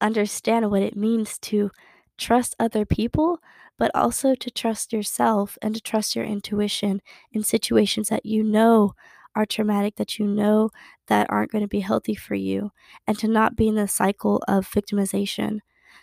understand 0.00 0.70
what 0.70 0.82
it 0.82 0.96
means 0.96 1.38
to 1.38 1.70
trust 2.18 2.54
other 2.60 2.84
people, 2.84 3.38
but 3.78 3.90
also 3.94 4.34
to 4.34 4.50
trust 4.50 4.92
yourself 4.92 5.58
and 5.62 5.74
to 5.74 5.80
trust 5.80 6.14
your 6.14 6.24
intuition 6.24 7.00
in 7.32 7.42
situations 7.42 8.08
that 8.08 8.26
you 8.26 8.42
know 8.42 8.94
are 9.36 9.46
traumatic, 9.46 9.96
that 9.96 10.18
you 10.18 10.26
know 10.26 10.70
that 11.08 11.26
aren't 11.30 11.50
going 11.50 11.62
to 11.64 11.68
be 11.68 11.80
healthy 11.80 12.14
for 12.14 12.34
you, 12.36 12.70
and 13.06 13.18
to 13.18 13.28
not 13.28 13.56
be 13.56 13.68
in 13.68 13.74
the 13.74 13.88
cycle 13.88 14.42
of 14.46 14.68
victimization. 14.70 15.58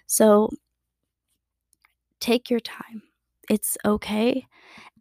So 0.05 0.49
take 2.19 2.49
your 2.49 2.59
time. 2.59 3.03
It's 3.51 3.77
okay. 3.85 4.47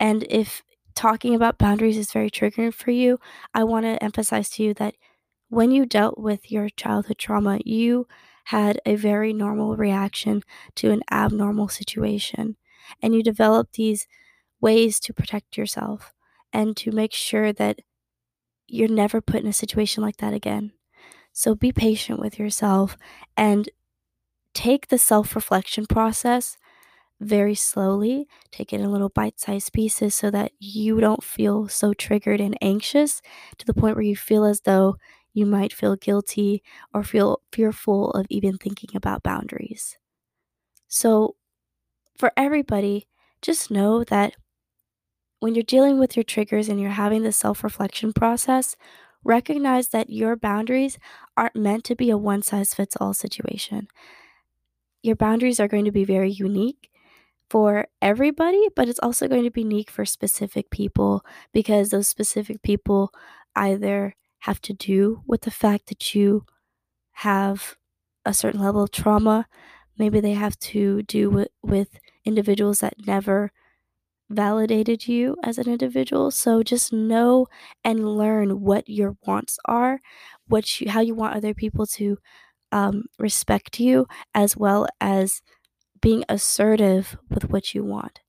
And 0.00 0.24
if 0.30 0.62
talking 0.94 1.34
about 1.34 1.58
boundaries 1.58 1.98
is 1.98 2.12
very 2.12 2.30
triggering 2.30 2.74
for 2.74 2.90
you, 2.92 3.18
I 3.54 3.64
want 3.64 3.86
to 3.86 4.02
emphasize 4.02 4.50
to 4.52 4.64
you 4.64 4.74
that 4.74 4.94
when 5.50 5.72
you 5.72 5.86
dealt 5.86 6.18
with 6.18 6.50
your 6.52 6.70
childhood 6.70 7.18
trauma, 7.18 7.60
you 7.64 8.08
had 8.46 8.80
a 8.86 8.96
very 8.96 9.34
normal 9.34 9.76
reaction 9.76 10.42
to 10.76 10.92
an 10.92 11.02
abnormal 11.10 11.68
situation. 11.68 12.56
And 13.02 13.14
you 13.14 13.22
developed 13.22 13.74
these 13.74 14.08
ways 14.60 15.00
to 15.02 15.14
protect 15.14 15.58
yourself 15.58 16.14
and 16.52 16.76
to 16.78 16.92
make 16.92 17.12
sure 17.14 17.52
that 17.54 17.80
you're 18.68 18.88
never 18.88 19.20
put 19.20 19.42
in 19.42 19.48
a 19.48 19.52
situation 19.52 20.02
like 20.02 20.18
that 20.18 20.34
again. 20.34 20.72
So 21.32 21.54
be 21.54 21.72
patient 21.72 22.20
with 22.20 22.38
yourself 22.38 22.96
and 23.36 23.68
take 24.54 24.88
the 24.88 24.98
self 24.98 25.34
reflection 25.36 25.86
process 25.86 26.56
very 27.20 27.54
slowly. 27.54 28.26
Take 28.50 28.72
it 28.72 28.80
in 28.80 28.90
little 28.92 29.08
bite 29.10 29.40
sized 29.40 29.72
pieces 29.72 30.14
so 30.14 30.30
that 30.30 30.52
you 30.58 31.00
don't 31.00 31.22
feel 31.24 31.68
so 31.68 31.92
triggered 31.94 32.40
and 32.40 32.56
anxious 32.62 33.20
to 33.58 33.66
the 33.66 33.74
point 33.74 33.96
where 33.96 34.04
you 34.04 34.16
feel 34.16 34.44
as 34.44 34.62
though 34.62 34.96
you 35.34 35.46
might 35.46 35.72
feel 35.72 35.96
guilty 35.96 36.62
or 36.94 37.04
feel 37.04 37.40
fearful 37.52 38.10
of 38.12 38.26
even 38.30 38.56
thinking 38.58 38.90
about 38.94 39.22
boundaries. 39.22 39.96
So, 40.88 41.36
for 42.18 42.32
everybody, 42.36 43.08
just 43.42 43.70
know 43.70 44.04
that 44.04 44.34
when 45.40 45.54
you're 45.54 45.62
dealing 45.64 45.98
with 45.98 46.16
your 46.16 46.24
triggers 46.24 46.68
and 46.68 46.80
you're 46.80 46.90
having 46.90 47.22
the 47.22 47.32
self 47.32 47.64
reflection 47.64 48.12
process, 48.12 48.76
recognize 49.24 49.88
that 49.88 50.10
your 50.10 50.36
boundaries 50.36 50.98
aren't 51.36 51.56
meant 51.56 51.84
to 51.84 51.96
be 51.96 52.10
a 52.10 52.16
one 52.18 52.42
size 52.42 52.74
fits 52.74 52.96
all 53.00 53.14
situation. 53.14 53.88
Your 55.02 55.16
boundaries 55.16 55.60
are 55.60 55.68
going 55.68 55.84
to 55.84 55.92
be 55.92 56.04
very 56.04 56.30
unique 56.30 56.89
for 57.50 57.88
everybody, 58.00 58.68
but 58.76 58.88
it's 58.88 59.00
also 59.00 59.28
going 59.28 59.42
to 59.44 59.50
be 59.50 59.62
unique 59.62 59.90
for 59.90 60.04
specific 60.04 60.70
people 60.70 61.24
because 61.52 61.90
those 61.90 62.08
specific 62.08 62.62
people 62.62 63.12
either 63.56 64.14
have 64.40 64.60
to 64.62 64.72
do 64.72 65.22
with 65.26 65.42
the 65.42 65.50
fact 65.50 65.88
that 65.88 66.14
you 66.14 66.46
have 67.12 67.76
a 68.24 68.32
certain 68.32 68.60
level 68.60 68.82
of 68.82 68.92
trauma. 68.92 69.46
Maybe 69.98 70.20
they 70.20 70.32
have 70.32 70.58
to 70.60 71.02
do 71.02 71.28
with, 71.28 71.48
with 71.62 71.88
individuals 72.24 72.80
that 72.80 73.06
never 73.06 73.52
validated 74.30 75.08
you 75.08 75.36
as 75.42 75.58
an 75.58 75.68
individual. 75.68 76.30
So 76.30 76.62
just 76.62 76.92
know 76.92 77.48
and 77.84 78.16
learn 78.16 78.60
what 78.60 78.88
your 78.88 79.16
wants 79.26 79.58
are, 79.64 80.00
what 80.46 80.80
you, 80.80 80.88
how 80.88 81.00
you 81.00 81.14
want 81.16 81.34
other 81.34 81.52
people 81.52 81.84
to 81.86 82.16
um, 82.72 83.06
respect 83.18 83.80
you, 83.80 84.06
as 84.32 84.56
well 84.56 84.86
as 85.00 85.42
being 86.00 86.24
assertive 86.28 87.16
with 87.28 87.50
what 87.50 87.74
you 87.74 87.84
want. 87.84 88.20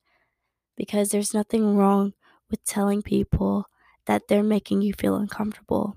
Because 0.76 1.10
there's 1.10 1.34
nothing 1.34 1.76
wrong 1.76 2.14
with 2.50 2.64
telling 2.66 3.02
people 3.02 3.66
that 4.06 4.28
they're 4.28 4.44
making 4.44 4.82
you 4.82 4.94
feel 4.94 5.16
uncomfortable. 5.16 5.96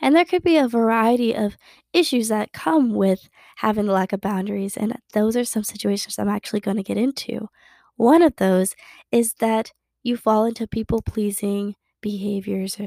And 0.00 0.14
there 0.14 0.24
could 0.24 0.42
be 0.42 0.56
a 0.56 0.68
variety 0.68 1.34
of 1.34 1.56
issues 1.92 2.28
that 2.28 2.52
come 2.52 2.94
with 2.94 3.28
having 3.56 3.86
the 3.86 3.92
lack 3.92 4.12
of 4.12 4.20
boundaries. 4.20 4.76
And 4.76 4.96
those 5.12 5.36
are 5.36 5.44
some 5.44 5.64
situations 5.64 6.18
I'm 6.18 6.28
actually 6.28 6.60
going 6.60 6.76
to 6.76 6.82
get 6.82 6.96
into. 6.96 7.48
One 7.96 8.22
of 8.22 8.36
those 8.36 8.74
is 9.10 9.34
that 9.34 9.72
you 10.02 10.16
fall 10.16 10.44
into 10.44 10.66
people 10.66 11.02
pleasing 11.02 11.74
behaviors. 12.00 12.78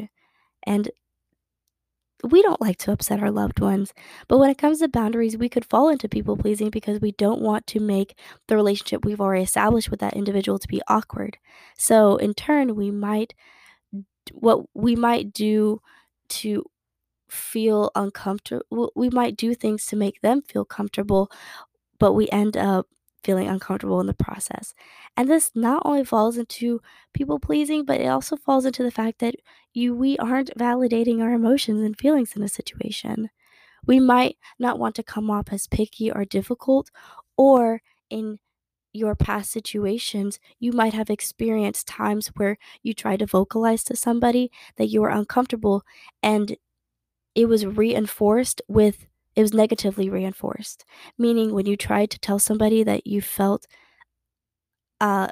And 0.66 0.92
we 2.24 2.42
don't 2.42 2.62
like 2.62 2.78
to 2.78 2.92
upset 2.92 3.22
our 3.22 3.32
loved 3.32 3.60
ones. 3.60 3.94
But 4.28 4.40
when 4.40 4.50
it 4.50 4.58
comes 4.58 4.80
to 4.80 4.88
boundaries, 4.88 5.38
we 5.38 5.50
could 5.50 5.66
fall 5.66 5.90
into 5.90 6.10
people 6.10 6.36
pleasing 6.36 6.70
because 6.70 7.00
we 7.00 7.12
don't 7.12 7.42
want 7.42 7.68
to 7.68 7.80
make 7.80 8.18
the 8.48 8.56
relationship 8.56 9.06
we've 9.06 9.22
already 9.22 9.44
established 9.44 9.92
with 9.92 10.00
that 10.00 10.16
individual 10.16 10.58
to 10.60 10.68
be 10.68 10.82
awkward. 10.88 11.38
So, 11.78 12.18
in 12.18 12.34
turn, 12.34 12.76
we 12.76 12.92
might, 12.92 13.34
what 14.34 14.66
we 14.74 14.96
might 14.96 15.32
do 15.34 15.82
to 16.30 16.66
feel 17.30 17.92
uncomfortable. 17.96 18.92
We 18.96 19.10
might 19.10 19.38
do 19.38 19.54
things 19.54 19.86
to 19.88 19.96
make 19.96 20.22
them 20.22 20.42
feel 20.42 20.66
comfortable, 20.66 21.32
but 22.00 22.14
we 22.14 22.30
end 22.30 22.58
up 22.58 22.88
feeling 23.28 23.50
uncomfortable 23.50 24.00
in 24.00 24.08
the 24.08 24.14
process. 24.14 24.74
And 25.18 25.30
this 25.30 25.52
not 25.54 25.82
only 25.84 26.06
falls 26.06 26.38
into 26.38 26.82
people 27.14 27.40
pleasing, 27.40 27.84
but 27.84 28.00
it 28.00 28.08
also 28.08 28.38
falls 28.38 28.66
into 28.66 28.84
the 28.84 28.98
fact 29.00 29.20
that 29.20 29.36
you 29.74 29.94
we 29.94 30.18
aren't 30.18 30.58
validating 30.58 31.22
our 31.22 31.34
emotions 31.34 31.82
and 31.82 32.00
feelings 32.00 32.38
in 32.38 32.42
a 32.42 32.48
situation. 32.48 33.30
We 33.86 34.00
might 34.00 34.38
not 34.58 34.80
want 34.80 34.96
to 34.96 35.04
come 35.04 35.30
off 35.30 35.52
as 35.52 35.68
picky 35.68 36.10
or 36.10 36.24
difficult, 36.24 36.90
or 37.36 37.82
in 38.10 38.40
your 38.94 39.14
past 39.14 39.52
situations, 39.52 40.40
you 40.58 40.72
might 40.72 40.94
have 40.94 41.10
experienced 41.10 41.86
times 41.86 42.28
where 42.38 42.58
you 42.82 42.94
tried 42.94 43.20
to 43.20 43.26
vocalize 43.26 43.84
to 43.84 43.96
somebody 43.98 44.50
that 44.78 44.88
you 44.88 45.02
were 45.02 45.10
uncomfortable 45.10 45.84
and 46.24 46.56
it 47.36 47.48
was 47.48 47.66
reinforced 47.66 48.62
with 48.68 49.06
it 49.38 49.42
was 49.44 49.54
negatively 49.54 50.10
reinforced. 50.10 50.84
Meaning 51.18 51.54
when 51.54 51.68
you 51.68 51.78
tried 51.78 52.12
to 52.12 52.20
tell 52.20 52.40
somebody 52.40 52.84
that 52.84 53.08
you 53.08 53.22
felt 53.22 53.68
uh, 55.00 55.28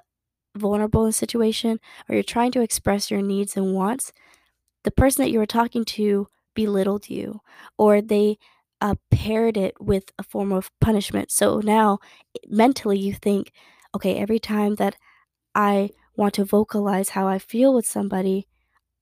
vulnerable 0.56 1.04
in 1.06 1.10
a 1.10 1.14
situation 1.14 1.80
or 2.08 2.16
you're 2.16 2.24
trying 2.24 2.52
to 2.52 2.62
express 2.62 3.12
your 3.12 3.22
needs 3.22 3.58
and 3.58 3.74
wants 3.74 4.14
the 4.84 4.92
person 4.92 5.24
that 5.24 5.32
you 5.32 5.40
were 5.40 5.48
talking 5.48 5.86
to 5.86 6.28
belittled 6.56 7.10
you 7.10 7.42
or 7.78 8.02
they 8.02 8.38
uh, 8.82 8.96
paired 9.12 9.58
it 9.58 9.74
with 9.80 10.12
a 10.20 10.24
form 10.24 10.52
of 10.52 10.72
punishment. 10.80 11.32
So 11.32 11.60
now 11.60 12.00
mentally 12.48 13.00
you 13.00 13.14
think 13.14 13.52
okay 13.96 14.18
every 14.18 14.40
time 14.40 14.76
that 14.76 14.96
i 15.56 15.90
want 16.16 16.34
to 16.34 16.46
vocalize 16.46 17.10
how 17.10 17.28
i 17.28 17.40
feel 17.40 17.74
with 17.74 17.86
somebody 17.86 18.48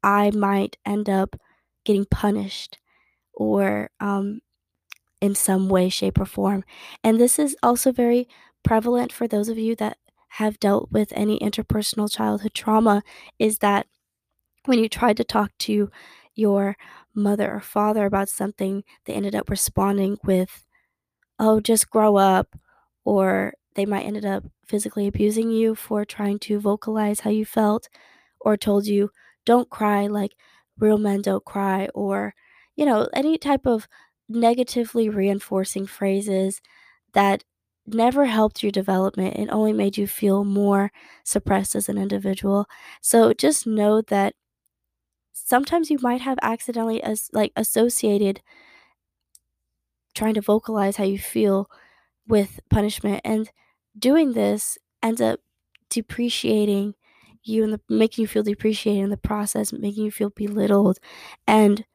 i 0.03 0.31
might 0.31 0.77
end 0.85 1.09
up 1.09 1.35
getting 1.85 2.05
punished 2.05 2.79
or 3.33 3.89
um, 3.99 4.41
in 5.23 5.35
some 5.35 5.69
way, 5.69 5.89
shape, 5.89 6.19
or 6.19 6.25
form. 6.25 6.63
And 7.03 7.19
this 7.19 7.39
is 7.39 7.55
also 7.63 7.91
very 7.91 8.27
prevalent 8.63 9.11
for 9.13 9.27
those 9.27 9.49
of 9.49 9.57
you 9.59 9.75
that 9.77 9.97
have 10.39 10.59
dealt 10.59 10.91
with 10.91 11.13
any 11.15 11.39
interpersonal 11.39 12.11
childhood 12.11 12.53
trauma 12.55 13.03
is 13.39 13.59
that 13.59 13.87
when 14.65 14.79
you 14.79 14.89
tried 14.89 15.17
to 15.17 15.23
talk 15.23 15.51
to 15.59 15.89
your 16.35 16.75
mother 17.15 17.53
or 17.55 17.61
father 17.61 18.05
about 18.05 18.29
something, 18.29 18.83
they 19.05 19.13
ended 19.13 19.35
up 19.35 19.49
responding 19.49 20.17
with, 20.23 20.65
"Oh, 21.39 21.59
just 21.61 21.89
grow 21.91 22.17
up," 22.17 22.55
or 23.05 23.53
they 23.75 23.85
might 23.85 24.05
ended 24.05 24.25
up 24.25 24.43
physically 24.65 25.07
abusing 25.07 25.51
you 25.51 25.75
for 25.75 26.05
trying 26.05 26.39
to 26.39 26.59
vocalize 26.59 27.21
how 27.21 27.31
you 27.31 27.45
felt, 27.45 27.89
or 28.41 28.57
told 28.57 28.87
you, 28.87 29.11
"Don't 29.45 29.69
cry," 29.69 30.07
like, 30.07 30.33
"Real 30.79 30.97
men 30.99 31.21
don't 31.23 31.45
cry," 31.45 31.89
or, 31.95 32.35
you 32.75 32.85
know, 32.85 33.09
any 33.13 33.37
type 33.37 33.65
of 33.67 33.87
negatively 34.29 35.09
reinforcing 35.09 35.85
phrases 35.87 36.61
that 37.13 37.43
never 37.87 38.25
helped 38.25 38.63
your 38.63 38.71
development 38.71 39.35
and 39.37 39.51
only 39.51 39.73
made 39.73 39.97
you 39.97 40.07
feel 40.07 40.43
more 40.45 40.91
suppressed 41.23 41.75
as 41.75 41.89
an 41.89 41.97
individual. 41.97 42.67
So 43.01 43.33
just 43.33 43.67
know 43.67 44.01
that 44.03 44.35
sometimes 45.33 45.89
you 45.89 45.97
might 46.01 46.21
have 46.21 46.37
accidentally 46.41 47.01
as 47.03 47.29
like 47.33 47.51
associated 47.55 48.41
trying 50.13 50.33
to 50.35 50.41
vocalize 50.41 50.97
how 50.97 51.03
you 51.03 51.17
feel 51.19 51.69
with 52.27 52.59
punishment 52.69 53.21
and 53.25 53.51
doing 53.97 54.33
this 54.33 54.77
ends 55.03 55.21
up 55.21 55.39
depreciating 55.89 56.95
you 57.43 57.63
and 57.63 57.79
making 57.89 58.23
you 58.23 58.27
feel 58.27 58.43
depreciated 58.43 59.03
in 59.03 59.09
the 59.09 59.17
process, 59.17 59.73
making 59.73 60.05
you 60.05 60.11
feel 60.11 60.31
belittled 60.31 60.99
and 61.47 61.85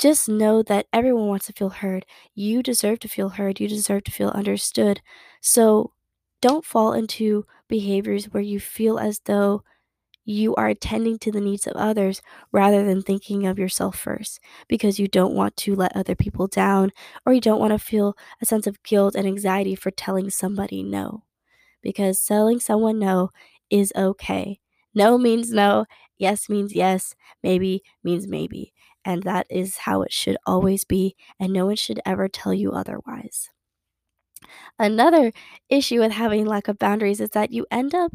just 0.00 0.28
know 0.28 0.62
that 0.64 0.88
everyone 0.92 1.28
wants 1.28 1.46
to 1.46 1.54
feel 1.54 1.70
heard. 1.70 2.06
You 2.34 2.62
deserve 2.62 3.00
to 3.00 3.08
feel 3.08 3.30
heard. 3.30 3.60
You 3.60 3.68
deserve 3.68 4.04
to 4.04 4.12
feel 4.12 4.30
understood. 4.30 5.02
So 5.42 5.92
don't 6.42 6.64
fall 6.64 6.94
into 6.94 7.46
behaviors 7.68 8.26
where 8.26 8.42
you 8.42 8.60
feel 8.60 8.98
as 8.98 9.20
though 9.26 9.64
you 10.24 10.54
are 10.56 10.68
attending 10.68 11.18
to 11.18 11.32
the 11.32 11.40
needs 11.40 11.66
of 11.66 11.74
others 11.76 12.22
rather 12.52 12.84
than 12.84 13.02
thinking 13.02 13.46
of 13.46 13.58
yourself 13.58 13.96
first 13.98 14.40
because 14.68 14.98
you 15.00 15.08
don't 15.08 15.34
want 15.34 15.56
to 15.56 15.74
let 15.74 15.96
other 15.96 16.14
people 16.16 16.46
down 16.46 16.92
or 17.26 17.32
you 17.32 17.40
don't 17.40 17.60
want 17.60 17.72
to 17.72 17.78
feel 17.78 18.16
a 18.42 18.46
sense 18.46 18.66
of 18.66 18.82
guilt 18.84 19.14
and 19.16 19.26
anxiety 19.26 19.74
for 19.74 19.90
telling 19.90 20.30
somebody 20.30 20.82
no. 20.82 21.24
Because 21.82 22.24
telling 22.24 22.60
someone 22.60 22.98
no 22.98 23.30
is 23.70 23.92
okay. 23.96 24.60
No 24.94 25.16
means 25.18 25.50
no, 25.52 25.86
yes 26.18 26.48
means 26.48 26.74
yes, 26.74 27.14
maybe 27.42 27.82
means 28.04 28.26
maybe. 28.26 28.72
And 29.04 29.22
that 29.24 29.46
is 29.50 29.78
how 29.78 30.02
it 30.02 30.12
should 30.12 30.36
always 30.46 30.84
be, 30.84 31.16
and 31.38 31.52
no 31.52 31.66
one 31.66 31.76
should 31.76 32.00
ever 32.06 32.28
tell 32.28 32.54
you 32.54 32.72
otherwise. 32.72 33.50
Another 34.78 35.32
issue 35.68 36.00
with 36.00 36.12
having 36.12 36.46
lack 36.46 36.68
of 36.68 36.78
boundaries 36.78 37.20
is 37.20 37.30
that 37.30 37.52
you 37.52 37.66
end 37.70 37.94
up 37.94 38.12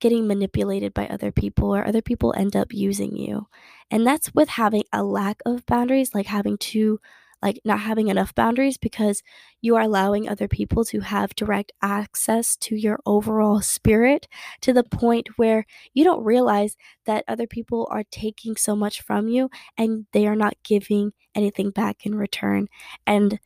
getting 0.00 0.26
manipulated 0.26 0.94
by 0.94 1.06
other 1.08 1.32
people 1.32 1.74
or 1.74 1.86
other 1.86 2.02
people 2.02 2.34
end 2.36 2.56
up 2.56 2.72
using 2.72 3.16
you. 3.16 3.46
And 3.90 4.06
that's 4.06 4.34
with 4.34 4.50
having 4.50 4.84
a 4.92 5.04
lack 5.04 5.40
of 5.46 5.66
boundaries, 5.66 6.14
like 6.14 6.26
having 6.26 6.58
to 6.58 7.00
like 7.42 7.60
not 7.64 7.80
having 7.80 8.08
enough 8.08 8.34
boundaries 8.34 8.78
because 8.78 9.22
you 9.60 9.76
are 9.76 9.82
allowing 9.82 10.28
other 10.28 10.48
people 10.48 10.84
to 10.86 11.00
have 11.00 11.34
direct 11.34 11.72
access 11.82 12.56
to 12.56 12.74
your 12.74 12.98
overall 13.06 13.60
spirit 13.60 14.26
to 14.60 14.72
the 14.72 14.84
point 14.84 15.28
where 15.36 15.66
you 15.94 16.04
don't 16.04 16.24
realize 16.24 16.76
that 17.04 17.24
other 17.28 17.46
people 17.46 17.86
are 17.90 18.04
taking 18.10 18.56
so 18.56 18.74
much 18.74 19.02
from 19.02 19.28
you 19.28 19.50
and 19.76 20.06
they 20.12 20.26
are 20.26 20.36
not 20.36 20.54
giving 20.64 21.12
anything 21.34 21.70
back 21.70 22.06
in 22.06 22.14
return. 22.14 22.68
And 23.06 23.38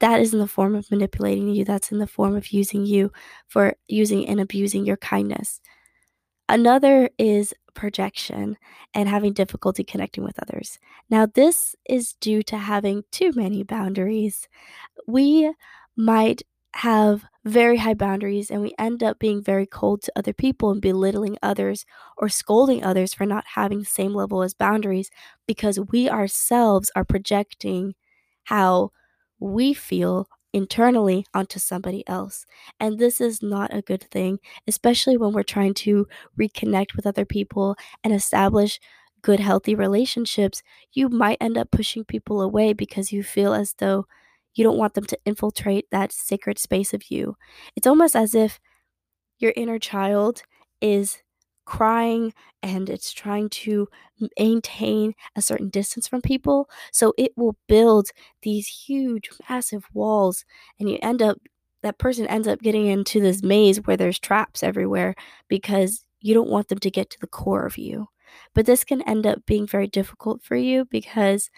that 0.00 0.20
is 0.20 0.32
in 0.34 0.40
the 0.40 0.46
form 0.46 0.74
of 0.74 0.90
manipulating 0.90 1.48
you. 1.48 1.64
That's 1.64 1.92
in 1.92 1.98
the 1.98 2.06
form 2.06 2.36
of 2.36 2.52
using 2.52 2.84
you 2.84 3.12
for 3.48 3.74
using 3.88 4.26
and 4.26 4.40
abusing 4.40 4.84
your 4.84 4.96
kindness. 4.96 5.60
Another 6.48 7.10
is 7.18 7.54
projection 7.74 8.56
and 8.94 9.08
having 9.08 9.32
difficulty 9.32 9.82
connecting 9.82 10.24
with 10.24 10.38
others. 10.40 10.78
Now, 11.10 11.26
this 11.26 11.74
is 11.88 12.14
due 12.20 12.42
to 12.44 12.56
having 12.56 13.04
too 13.10 13.32
many 13.34 13.62
boundaries. 13.62 14.48
We 15.06 15.52
might 15.96 16.42
have 16.76 17.24
very 17.44 17.78
high 17.78 17.94
boundaries 17.94 18.50
and 18.50 18.62
we 18.62 18.74
end 18.78 19.02
up 19.02 19.18
being 19.18 19.42
very 19.42 19.66
cold 19.66 20.02
to 20.02 20.12
other 20.16 20.32
people 20.32 20.70
and 20.70 20.80
belittling 20.80 21.38
others 21.42 21.86
or 22.18 22.28
scolding 22.28 22.84
others 22.84 23.14
for 23.14 23.26
not 23.26 23.44
having 23.54 23.80
the 23.80 23.84
same 23.84 24.14
level 24.14 24.42
as 24.42 24.54
boundaries 24.54 25.10
because 25.46 25.78
we 25.92 26.08
ourselves 26.08 26.90
are 26.96 27.04
projecting 27.04 27.94
how 28.44 28.90
we 29.38 29.74
feel 29.74 30.28
internally 30.54 31.26
onto 31.34 31.58
somebody 31.58 32.06
else. 32.08 32.46
And 32.80 32.98
this 32.98 33.20
is 33.20 33.42
not 33.42 33.74
a 33.74 33.82
good 33.82 34.02
thing, 34.10 34.38
especially 34.66 35.16
when 35.18 35.32
we're 35.32 35.42
trying 35.42 35.74
to 35.74 36.06
reconnect 36.40 36.96
with 36.96 37.06
other 37.06 37.26
people 37.26 37.76
and 38.04 38.14
establish 38.14 38.80
good, 39.20 39.40
healthy 39.40 39.74
relationships. 39.74 40.62
You 40.92 41.08
might 41.08 41.38
end 41.40 41.58
up 41.58 41.72
pushing 41.72 42.04
people 42.04 42.40
away 42.40 42.72
because 42.72 43.12
you 43.12 43.22
feel 43.24 43.52
as 43.52 43.74
though 43.78 44.06
you 44.54 44.62
don't 44.62 44.78
want 44.78 44.94
them 44.94 45.06
to 45.06 45.18
infiltrate 45.26 45.86
that 45.90 46.12
sacred 46.12 46.58
space 46.58 46.94
of 46.94 47.10
you. 47.10 47.36
It's 47.74 47.86
almost 47.86 48.14
as 48.14 48.34
if 48.34 48.60
your 49.40 49.52
inner 49.56 49.80
child 49.80 50.42
is 50.80 51.23
crying 51.64 52.32
and 52.62 52.88
it's 52.88 53.12
trying 53.12 53.48
to 53.48 53.88
maintain 54.38 55.14
a 55.36 55.42
certain 55.42 55.68
distance 55.68 56.08
from 56.08 56.22
people. 56.22 56.68
So 56.92 57.12
it 57.18 57.32
will 57.36 57.56
build 57.68 58.10
these 58.42 58.66
huge, 58.66 59.30
massive 59.48 59.84
walls, 59.92 60.44
and 60.78 60.88
you 60.88 60.98
end 61.02 61.22
up, 61.22 61.38
that 61.82 61.98
person 61.98 62.26
ends 62.26 62.48
up 62.48 62.62
getting 62.62 62.86
into 62.86 63.20
this 63.20 63.42
maze 63.42 63.78
where 63.78 63.96
there's 63.96 64.18
traps 64.18 64.62
everywhere 64.62 65.14
because 65.48 66.04
you 66.20 66.32
don't 66.32 66.50
want 66.50 66.68
them 66.68 66.78
to 66.78 66.90
get 66.90 67.10
to 67.10 67.20
the 67.20 67.26
core 67.26 67.66
of 67.66 67.76
you. 67.76 68.08
But 68.54 68.66
this 68.66 68.84
can 68.84 69.02
end 69.02 69.26
up 69.26 69.44
being 69.46 69.66
very 69.66 69.86
difficult 69.86 70.42
for 70.42 70.56
you 70.56 70.86
because 70.86 71.50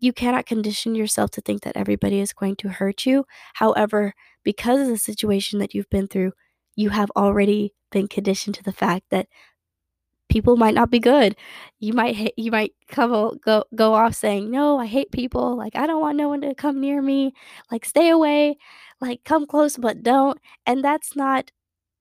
you 0.00 0.12
cannot 0.12 0.46
condition 0.46 0.94
yourself 0.94 1.30
to 1.32 1.40
think 1.40 1.62
that 1.62 1.76
everybody 1.76 2.20
is 2.20 2.32
going 2.32 2.56
to 2.56 2.68
hurt 2.68 3.06
you. 3.06 3.24
However, 3.54 4.14
because 4.42 4.80
of 4.80 4.88
the 4.88 4.98
situation 4.98 5.58
that 5.58 5.74
you've 5.74 5.90
been 5.90 6.06
through, 6.08 6.32
you 6.74 6.90
have 6.90 7.10
already 7.16 7.74
been 7.96 8.08
conditioned 8.08 8.54
to 8.56 8.62
the 8.62 8.72
fact 8.84 9.06
that 9.10 9.26
people 10.28 10.56
might 10.56 10.74
not 10.74 10.90
be 10.90 10.98
good. 11.00 11.36
You 11.80 11.92
might 11.92 12.32
you 12.36 12.50
might 12.50 12.72
come 12.88 13.38
go 13.44 13.64
go 13.74 13.94
off 13.94 14.14
saying, 14.14 14.50
"No, 14.50 14.78
I 14.78 14.86
hate 14.86 15.10
people. 15.12 15.56
Like 15.56 15.74
I 15.76 15.86
don't 15.86 16.00
want 16.00 16.16
no 16.18 16.28
one 16.28 16.40
to 16.42 16.54
come 16.54 16.80
near 16.80 17.00
me. 17.02 17.32
Like 17.70 17.84
stay 17.84 18.08
away. 18.10 18.56
Like 19.00 19.24
come 19.24 19.46
close 19.46 19.76
but 19.76 20.02
don't." 20.02 20.38
And 20.66 20.84
that's 20.84 21.16
not, 21.16 21.50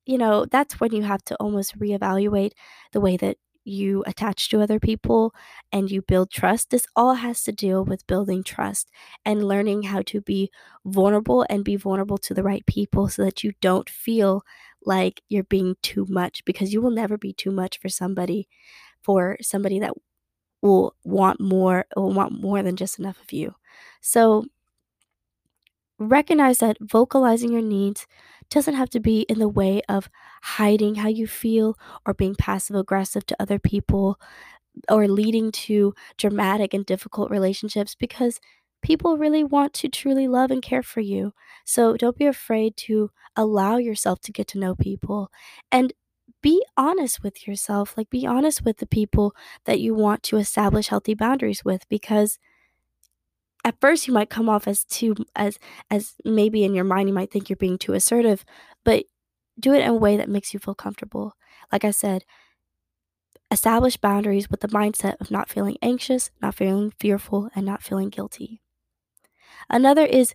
you 0.06 0.18
know, 0.18 0.46
that's 0.46 0.80
when 0.80 0.94
you 0.94 1.04
have 1.04 1.24
to 1.26 1.36
almost 1.38 1.80
reevaluate 1.80 2.52
the 2.94 3.02
way 3.02 3.18
that 3.18 3.38
you 3.66 4.04
attach 4.08 4.50
to 4.50 4.62
other 4.62 4.80
people 4.80 5.34
and 5.72 5.92
you 5.92 6.02
build 6.02 6.32
trust. 6.32 6.70
This 6.70 6.88
all 6.96 7.16
has 7.16 7.44
to 7.44 7.52
deal 7.52 7.84
with 7.84 8.08
building 8.08 8.44
trust 8.44 8.90
and 9.26 9.48
learning 9.48 9.84
how 9.84 10.04
to 10.04 10.22
be 10.22 10.52
vulnerable 10.86 11.46
and 11.50 11.66
be 11.66 11.76
vulnerable 11.76 12.18
to 12.20 12.34
the 12.34 12.44
right 12.44 12.66
people 12.66 13.10
so 13.10 13.24
that 13.26 13.44
you 13.44 13.54
don't 13.62 13.90
feel 13.90 14.44
like 14.86 15.22
you're 15.30 15.44
being 15.44 15.76
too 15.82 16.06
much 16.10 16.46
because 16.46 16.74
you 16.74 16.82
will 16.82 16.92
never 16.92 17.18
be 17.18 17.34
too 17.34 17.52
much 17.52 17.80
for 17.80 17.90
somebody 17.90 18.48
for 19.04 19.38
somebody 19.42 19.80
that 19.80 19.94
will 20.62 20.96
want 21.04 21.40
more 21.40 21.86
will 21.96 22.14
want 22.14 22.40
more 22.40 22.64
than 22.64 22.76
just 22.76 23.00
enough 23.00 23.22
of 23.22 23.34
you. 23.34 23.56
So 24.02 24.46
recognize 26.00 26.60
that 26.60 26.78
vocalizing 26.82 27.52
your 27.52 27.62
needs 27.62 28.06
doesn't 28.50 28.76
have 28.76 28.90
to 28.92 29.00
be 29.00 29.22
in 29.24 29.40
the 29.40 29.50
way 29.50 29.82
of 29.90 30.10
hiding 30.44 30.96
how 30.96 31.08
you 31.10 31.28
feel 31.28 31.78
or 32.06 32.14
being 32.14 32.36
passive 32.36 32.76
aggressive 32.76 33.26
to 33.28 33.36
other 33.40 33.60
people 33.60 34.20
or 34.90 35.08
leading 35.08 35.52
to 35.52 35.94
dramatic 36.18 36.74
and 36.74 36.86
difficult 36.86 37.32
relationships 37.32 37.96
because 37.96 38.40
people 38.82 39.18
really 39.18 39.44
want 39.44 39.74
to 39.74 39.90
truly 39.90 40.28
love 40.28 40.52
and 40.52 40.62
care 40.62 40.84
for 40.84 41.00
you. 41.02 41.34
So 41.66 41.96
don't 41.98 42.18
be 42.18 42.26
afraid 42.26 42.78
to 42.78 43.10
allow 43.36 43.78
yourself 43.78 44.20
to 44.22 44.32
get 44.32 44.48
to 44.50 44.60
know 44.60 44.76
people 44.76 45.32
and 45.72 45.94
be 46.42 46.64
honest 46.78 47.24
with 47.24 47.48
yourself. 47.48 47.96
Like, 47.98 48.10
be 48.10 48.28
honest 48.28 48.64
with 48.64 48.78
the 48.78 48.86
people 48.86 49.36
that 49.66 49.80
you 49.80 49.96
want 49.96 50.22
to 50.24 50.38
establish 50.38 50.88
healthy 50.88 51.16
boundaries 51.16 51.66
with 51.66 51.88
because 51.90 52.38
at 53.66 53.82
first 53.82 54.08
you 54.08 54.14
might 54.14 54.30
come 54.30 54.48
off 54.48 54.68
as 54.68 54.86
too 54.86 55.16
as 55.36 55.60
as 55.92 56.16
maybe 56.24 56.64
in 56.64 56.74
your 56.76 56.86
mind 56.86 57.10
you 57.10 57.16
might 57.16 57.32
think 57.32 57.50
you're 57.50 57.58
being 57.58 57.78
too 57.78 57.94
assertive 57.94 58.46
but 58.86 59.06
do 59.60 59.74
it 59.74 59.82
in 59.82 59.90
a 59.90 59.94
way 59.94 60.18
that 60.18 60.30
makes 60.30 60.54
you 60.54 60.60
feel 60.60 60.76
comfortable. 60.76 61.34
Like 61.72 61.84
i 61.84 61.92
said 61.92 62.24
establish 63.52 63.98
boundaries 63.98 64.50
with 64.50 64.62
the 64.62 64.68
mindset 64.68 65.16
of 65.22 65.32
not 65.32 65.50
feeling 65.50 65.78
anxious 65.82 66.32
not 66.42 66.56
feeling 66.56 66.92
fearful 67.00 67.50
and 67.56 67.66
not 67.66 67.84
feeling 67.84 68.10
guilty. 68.10 68.62
Another 69.70 70.06
is 70.06 70.34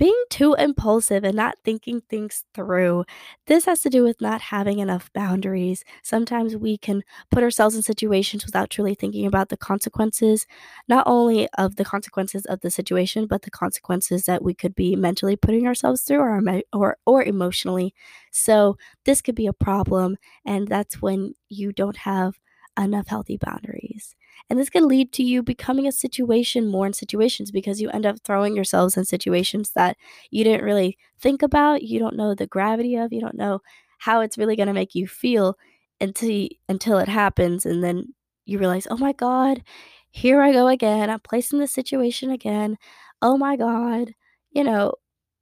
being 0.00 0.24
too 0.30 0.54
impulsive 0.54 1.24
and 1.24 1.36
not 1.36 1.56
thinking 1.64 2.02
things 2.10 2.44
through. 2.54 3.04
This 3.46 3.66
has 3.66 3.82
to 3.82 3.90
do 3.90 4.02
with 4.02 4.20
not 4.20 4.40
having 4.40 4.80
enough 4.80 5.12
boundaries. 5.12 5.84
Sometimes 6.02 6.56
we 6.56 6.78
can 6.78 7.04
put 7.30 7.44
ourselves 7.44 7.76
in 7.76 7.82
situations 7.82 8.46
without 8.46 8.70
truly 8.70 8.96
thinking 8.96 9.26
about 9.26 9.50
the 9.50 9.58
consequences, 9.58 10.46
not 10.88 11.04
only 11.06 11.48
of 11.58 11.76
the 11.76 11.84
consequences 11.84 12.46
of 12.46 12.60
the 12.62 12.70
situation, 12.70 13.26
but 13.26 13.42
the 13.42 13.50
consequences 13.50 14.24
that 14.24 14.42
we 14.42 14.54
could 14.54 14.74
be 14.74 14.96
mentally 14.96 15.36
putting 15.36 15.66
ourselves 15.66 16.02
through 16.02 16.20
or 16.20 16.42
or, 16.72 16.96
or 17.06 17.22
emotionally. 17.22 17.94
So, 18.32 18.78
this 19.04 19.20
could 19.22 19.34
be 19.34 19.46
a 19.46 19.52
problem, 19.52 20.16
and 20.46 20.68
that's 20.68 21.02
when 21.02 21.34
you 21.50 21.72
don't 21.72 21.98
have 21.98 22.40
enough 22.78 23.08
healthy 23.08 23.36
boundaries. 23.36 24.16
And 24.50 24.58
this 24.58 24.70
can 24.70 24.88
lead 24.88 25.12
to 25.14 25.22
you 25.22 25.42
becoming 25.42 25.86
a 25.86 25.92
situation 25.92 26.68
more 26.68 26.86
in 26.86 26.92
situations 26.92 27.52
because 27.52 27.80
you 27.80 27.88
end 27.90 28.04
up 28.06 28.18
throwing 28.24 28.56
yourselves 28.56 28.96
in 28.96 29.04
situations 29.06 29.72
that 29.76 29.96
you 30.30 30.44
didn't 30.44 30.64
really 30.64 30.98
think 31.20 31.42
about, 31.42 31.82
you 31.84 32.00
don't 32.00 32.16
know 32.16 32.34
the 32.34 32.46
gravity 32.48 32.96
of, 32.96 33.12
you 33.12 33.20
don't 33.20 33.36
know 33.36 33.60
how 34.00 34.20
it's 34.20 34.38
really 34.38 34.56
going 34.56 34.66
to 34.66 34.72
make 34.74 34.94
you 34.94 35.06
feel 35.06 35.56
until 36.00 36.48
until 36.68 36.98
it 36.98 37.08
happens 37.08 37.64
and 37.66 37.84
then 37.84 38.14
you 38.46 38.58
realize, 38.58 38.86
"Oh 38.90 38.96
my 38.96 39.12
god, 39.12 39.62
here 40.10 40.40
I 40.42 40.52
go 40.52 40.66
again. 40.68 41.10
I'm 41.10 41.20
placed 41.20 41.52
in 41.52 41.60
this 41.60 41.72
situation 41.72 42.30
again. 42.30 42.78
Oh 43.22 43.36
my 43.38 43.56
god." 43.56 44.14
You 44.52 44.64
know, 44.64 44.94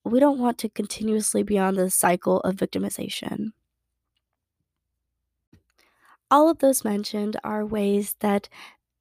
we 0.04 0.20
don't 0.20 0.38
want 0.40 0.58
to 0.58 0.68
continuously 0.68 1.42
be 1.42 1.58
on 1.58 1.74
the 1.76 1.90
cycle 1.90 2.40
of 2.40 2.56
victimization. 2.56 3.52
All 6.30 6.48
of 6.48 6.58
those 6.58 6.84
mentioned 6.84 7.36
are 7.44 7.64
ways 7.66 8.16
that 8.20 8.48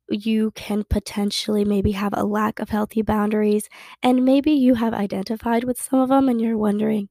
you 0.09 0.51
can 0.51 0.83
potentially 0.89 1.65
maybe 1.65 1.91
have 1.93 2.13
a 2.15 2.23
lack 2.25 2.59
of 2.59 2.69
healthy 2.69 3.01
boundaries, 3.01 3.69
and 4.03 4.25
maybe 4.25 4.51
you 4.51 4.75
have 4.75 4.93
identified 4.93 5.63
with 5.63 5.81
some 5.81 5.99
of 5.99 6.09
them 6.09 6.29
and 6.29 6.41
you're 6.41 6.57
wondering, 6.57 7.09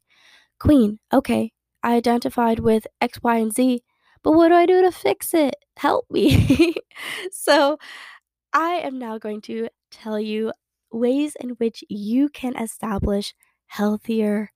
Queen, 0.61 0.99
okay, 1.13 1.53
I 1.83 1.97
identified 1.97 2.61
with 2.61 2.87
X, 3.01 3.21
Y, 3.23 3.37
and 3.39 3.53
Z, 3.53 3.83
but 4.23 4.33
what 4.33 4.49
do 4.49 4.55
I 4.55 4.67
do 4.67 4.83
to 4.83 4.93
fix 4.93 5.35
it? 5.35 5.57
Help 5.77 6.07
me. 6.11 6.75
so, 7.33 7.79
I 8.53 8.75
am 8.77 8.99
now 8.99 9.19
going 9.19 9.41
to 9.43 9.69
tell 9.91 10.19
you 10.21 10.53
ways 10.93 11.37
in 11.41 11.51
which 11.51 11.85
you 11.89 12.29
can 12.31 12.57
establish 12.57 13.35
healthier 13.67 14.51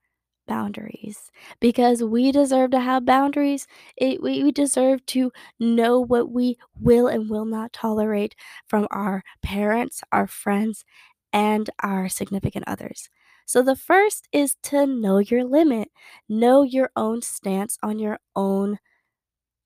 boundaries 0.51 1.31
because 1.61 2.03
we 2.05 2.33
deserve 2.33 2.73
to 2.73 2.81
have 2.81 3.07
boundaries. 3.07 3.67
It, 3.97 4.23
we, 4.23 4.43
we 4.45 4.53
deserve 4.53 5.07
to 5.07 5.33
know 5.61 6.01
what 6.01 6.31
we 6.31 6.59
will 6.79 7.07
and 7.09 7.31
will 7.31 7.47
not 7.47 7.73
tolerate 7.73 8.35
from 8.67 8.89
our 8.91 9.23
parents, 9.43 10.03
our 10.13 10.27
friends, 10.27 10.85
and 11.33 11.71
our 11.83 12.09
significant 12.09 12.65
others. 12.67 13.09
So, 13.47 13.63
the 13.63 13.77
first 13.77 14.29
is 14.33 14.57
to 14.65 14.87
know 14.87 15.19
your 15.19 15.45
limit, 15.45 15.91
know 16.29 16.63
your 16.63 16.91
own 16.97 17.23
stance 17.23 17.79
on 17.83 17.99
your 17.99 18.19
own 18.37 18.79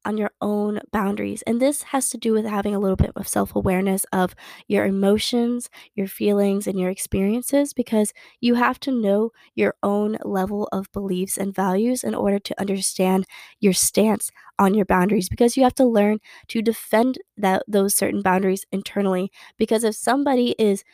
on 0.05 0.17
your 0.19 0.31
own 0.41 0.81
boundaries. 0.93 1.43
And 1.43 1.61
this 1.61 1.83
has 1.85 2.11
to 2.11 2.19
do 2.19 2.33
with 2.33 2.45
having 2.47 2.75
a 2.75 2.79
little 2.79 2.97
bit 2.97 3.13
of 3.17 3.29
self 3.29 3.55
awareness 3.55 4.05
of 4.13 4.35
your 4.69 4.85
emotions, 4.85 5.69
your 5.95 6.07
feelings, 6.07 6.67
and 6.67 6.79
your 6.79 6.91
experiences 6.91 7.73
because 7.73 8.13
you 8.41 8.55
have 8.55 8.79
to 8.81 8.91
know 8.93 9.31
your 9.55 9.75
own 9.83 10.17
level 10.25 10.69
of 10.73 10.91
beliefs 10.93 11.37
and 11.37 11.55
values 11.55 12.05
in 12.05 12.15
order 12.15 12.39
to 12.39 12.61
understand 12.61 13.27
your 13.61 13.73
stance 13.73 14.31
on 14.59 14.75
your 14.75 14.85
boundaries 14.85 15.29
because 15.29 15.57
you 15.57 15.63
have 15.63 15.75
to 15.75 15.85
learn 15.85 16.19
to 16.49 16.63
defend 16.63 17.19
that 17.37 17.63
those 17.67 17.95
certain 17.95 18.23
boundaries 18.23 18.65
internally 18.73 19.31
because 19.59 19.85
if 19.85 19.95
somebody 19.95 20.55
is 20.59 20.85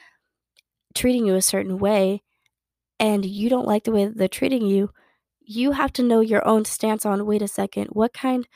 treating 0.94 1.26
you 1.26 1.34
a 1.34 1.42
certain 1.42 1.78
way 1.78 2.22
and 3.00 3.24
you 3.26 3.48
don't 3.48 3.66
like 3.66 3.84
the 3.84 3.92
way 3.92 4.06
they're 4.06 4.28
treating 4.28 4.66
you 4.66 4.90
you 5.40 5.72
have 5.72 5.92
to 5.92 6.02
know 6.02 6.20
your 6.20 6.46
own 6.46 6.64
stance 6.64 7.06
on 7.06 7.26
wait 7.26 7.42
a 7.42 7.48
second 7.48 7.88
what 7.88 8.12
kind 8.14 8.48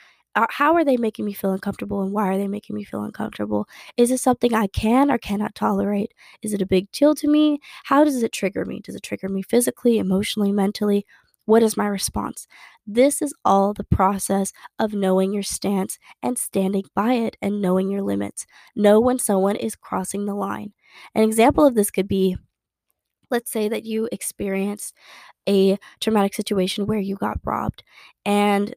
how 0.51 0.75
are 0.75 0.85
they 0.85 0.97
making 0.97 1.25
me 1.25 1.33
feel 1.33 1.53
uncomfortable 1.53 2.03
and 2.03 2.12
why 2.12 2.29
are 2.29 2.38
they 2.38 2.49
making 2.49 2.75
me 2.77 2.85
feel 2.85 3.03
uncomfortable? 3.05 3.68
Is 3.97 4.11
it 4.11 4.18
something 4.18 4.55
I 4.55 4.66
can 4.68 5.11
or 5.11 5.18
cannot 5.18 5.55
tolerate? 5.55 6.12
Is 6.42 6.53
it 6.53 6.62
a 6.62 6.66
big 6.66 6.90
deal 6.92 7.14
to 7.16 7.29
me? 7.29 7.61
How 7.85 8.05
does 8.05 8.23
it 8.23 8.33
trigger 8.33 8.64
me? 8.64 8.81
Does 8.81 8.94
it 8.94 9.03
trigger 9.03 9.29
me 9.29 9.42
physically, 9.42 9.99
emotionally, 9.99 10.53
mentally? 10.53 11.07
What 11.47 11.62
is 11.62 11.77
my 11.77 11.87
response? 11.87 12.47
This 12.87 13.20
is 13.20 13.35
all 13.44 13.75
the 13.75 13.85
process 13.85 14.53
of 14.79 14.94
knowing 14.94 15.33
your 15.33 15.42
stance 15.42 15.99
and 16.23 16.38
standing 16.38 16.85
by 16.94 17.14
it 17.14 17.37
and 17.42 17.61
knowing 17.61 17.90
your 17.90 18.03
limits. 18.03 18.47
Know 18.75 18.99
when 18.99 19.18
someone 19.18 19.57
is 19.57 19.77
crossing 19.77 20.25
the 20.25 20.35
line. 20.35 20.73
An 21.14 21.23
example 21.23 21.66
of 21.66 21.75
this 21.75 21.90
could 21.90 22.09
be 22.09 22.37
let's 23.31 23.51
say 23.51 23.68
that 23.68 23.85
you 23.85 24.09
experienced 24.12 24.94
a 25.49 25.79
traumatic 26.01 26.35
situation 26.35 26.87
where 26.87 26.99
you 26.99 27.16
got 27.16 27.40
robbed 27.44 27.83
and 28.25 28.75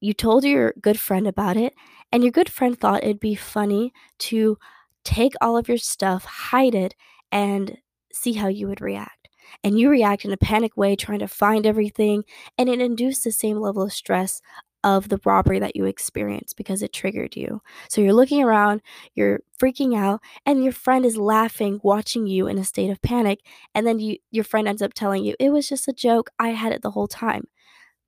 you 0.00 0.12
told 0.14 0.44
your 0.44 0.74
good 0.80 0.98
friend 0.98 1.26
about 1.26 1.56
it, 1.56 1.74
and 2.12 2.22
your 2.22 2.32
good 2.32 2.48
friend 2.50 2.78
thought 2.78 3.04
it'd 3.04 3.20
be 3.20 3.34
funny 3.34 3.92
to 4.20 4.58
take 5.04 5.34
all 5.40 5.56
of 5.56 5.68
your 5.68 5.78
stuff, 5.78 6.24
hide 6.24 6.74
it, 6.74 6.94
and 7.32 7.78
see 8.12 8.34
how 8.34 8.48
you 8.48 8.68
would 8.68 8.80
react. 8.80 9.28
And 9.62 9.78
you 9.78 9.88
react 9.90 10.24
in 10.24 10.32
a 10.32 10.36
panic 10.36 10.76
way, 10.76 10.96
trying 10.96 11.20
to 11.20 11.28
find 11.28 11.66
everything, 11.66 12.24
and 12.58 12.68
it 12.68 12.80
induced 12.80 13.24
the 13.24 13.32
same 13.32 13.58
level 13.58 13.82
of 13.82 13.92
stress 13.92 14.40
of 14.84 15.08
the 15.08 15.20
robbery 15.24 15.58
that 15.58 15.74
you 15.74 15.84
experienced 15.84 16.56
because 16.56 16.82
it 16.82 16.92
triggered 16.92 17.34
you. 17.34 17.60
So 17.88 18.00
you're 18.00 18.12
looking 18.12 18.42
around, 18.42 18.82
you're 19.14 19.40
freaking 19.60 19.96
out, 19.96 20.20
and 20.44 20.62
your 20.62 20.72
friend 20.72 21.04
is 21.04 21.16
laughing, 21.16 21.80
watching 21.82 22.26
you 22.26 22.46
in 22.46 22.58
a 22.58 22.64
state 22.64 22.90
of 22.90 23.02
panic, 23.02 23.40
and 23.74 23.86
then 23.86 23.98
you 23.98 24.18
your 24.30 24.44
friend 24.44 24.68
ends 24.68 24.82
up 24.82 24.94
telling 24.94 25.24
you, 25.24 25.34
"It 25.40 25.50
was 25.50 25.68
just 25.68 25.88
a 25.88 25.92
joke. 25.92 26.30
I 26.38 26.50
had 26.50 26.72
it 26.72 26.82
the 26.82 26.92
whole 26.92 27.08
time." 27.08 27.48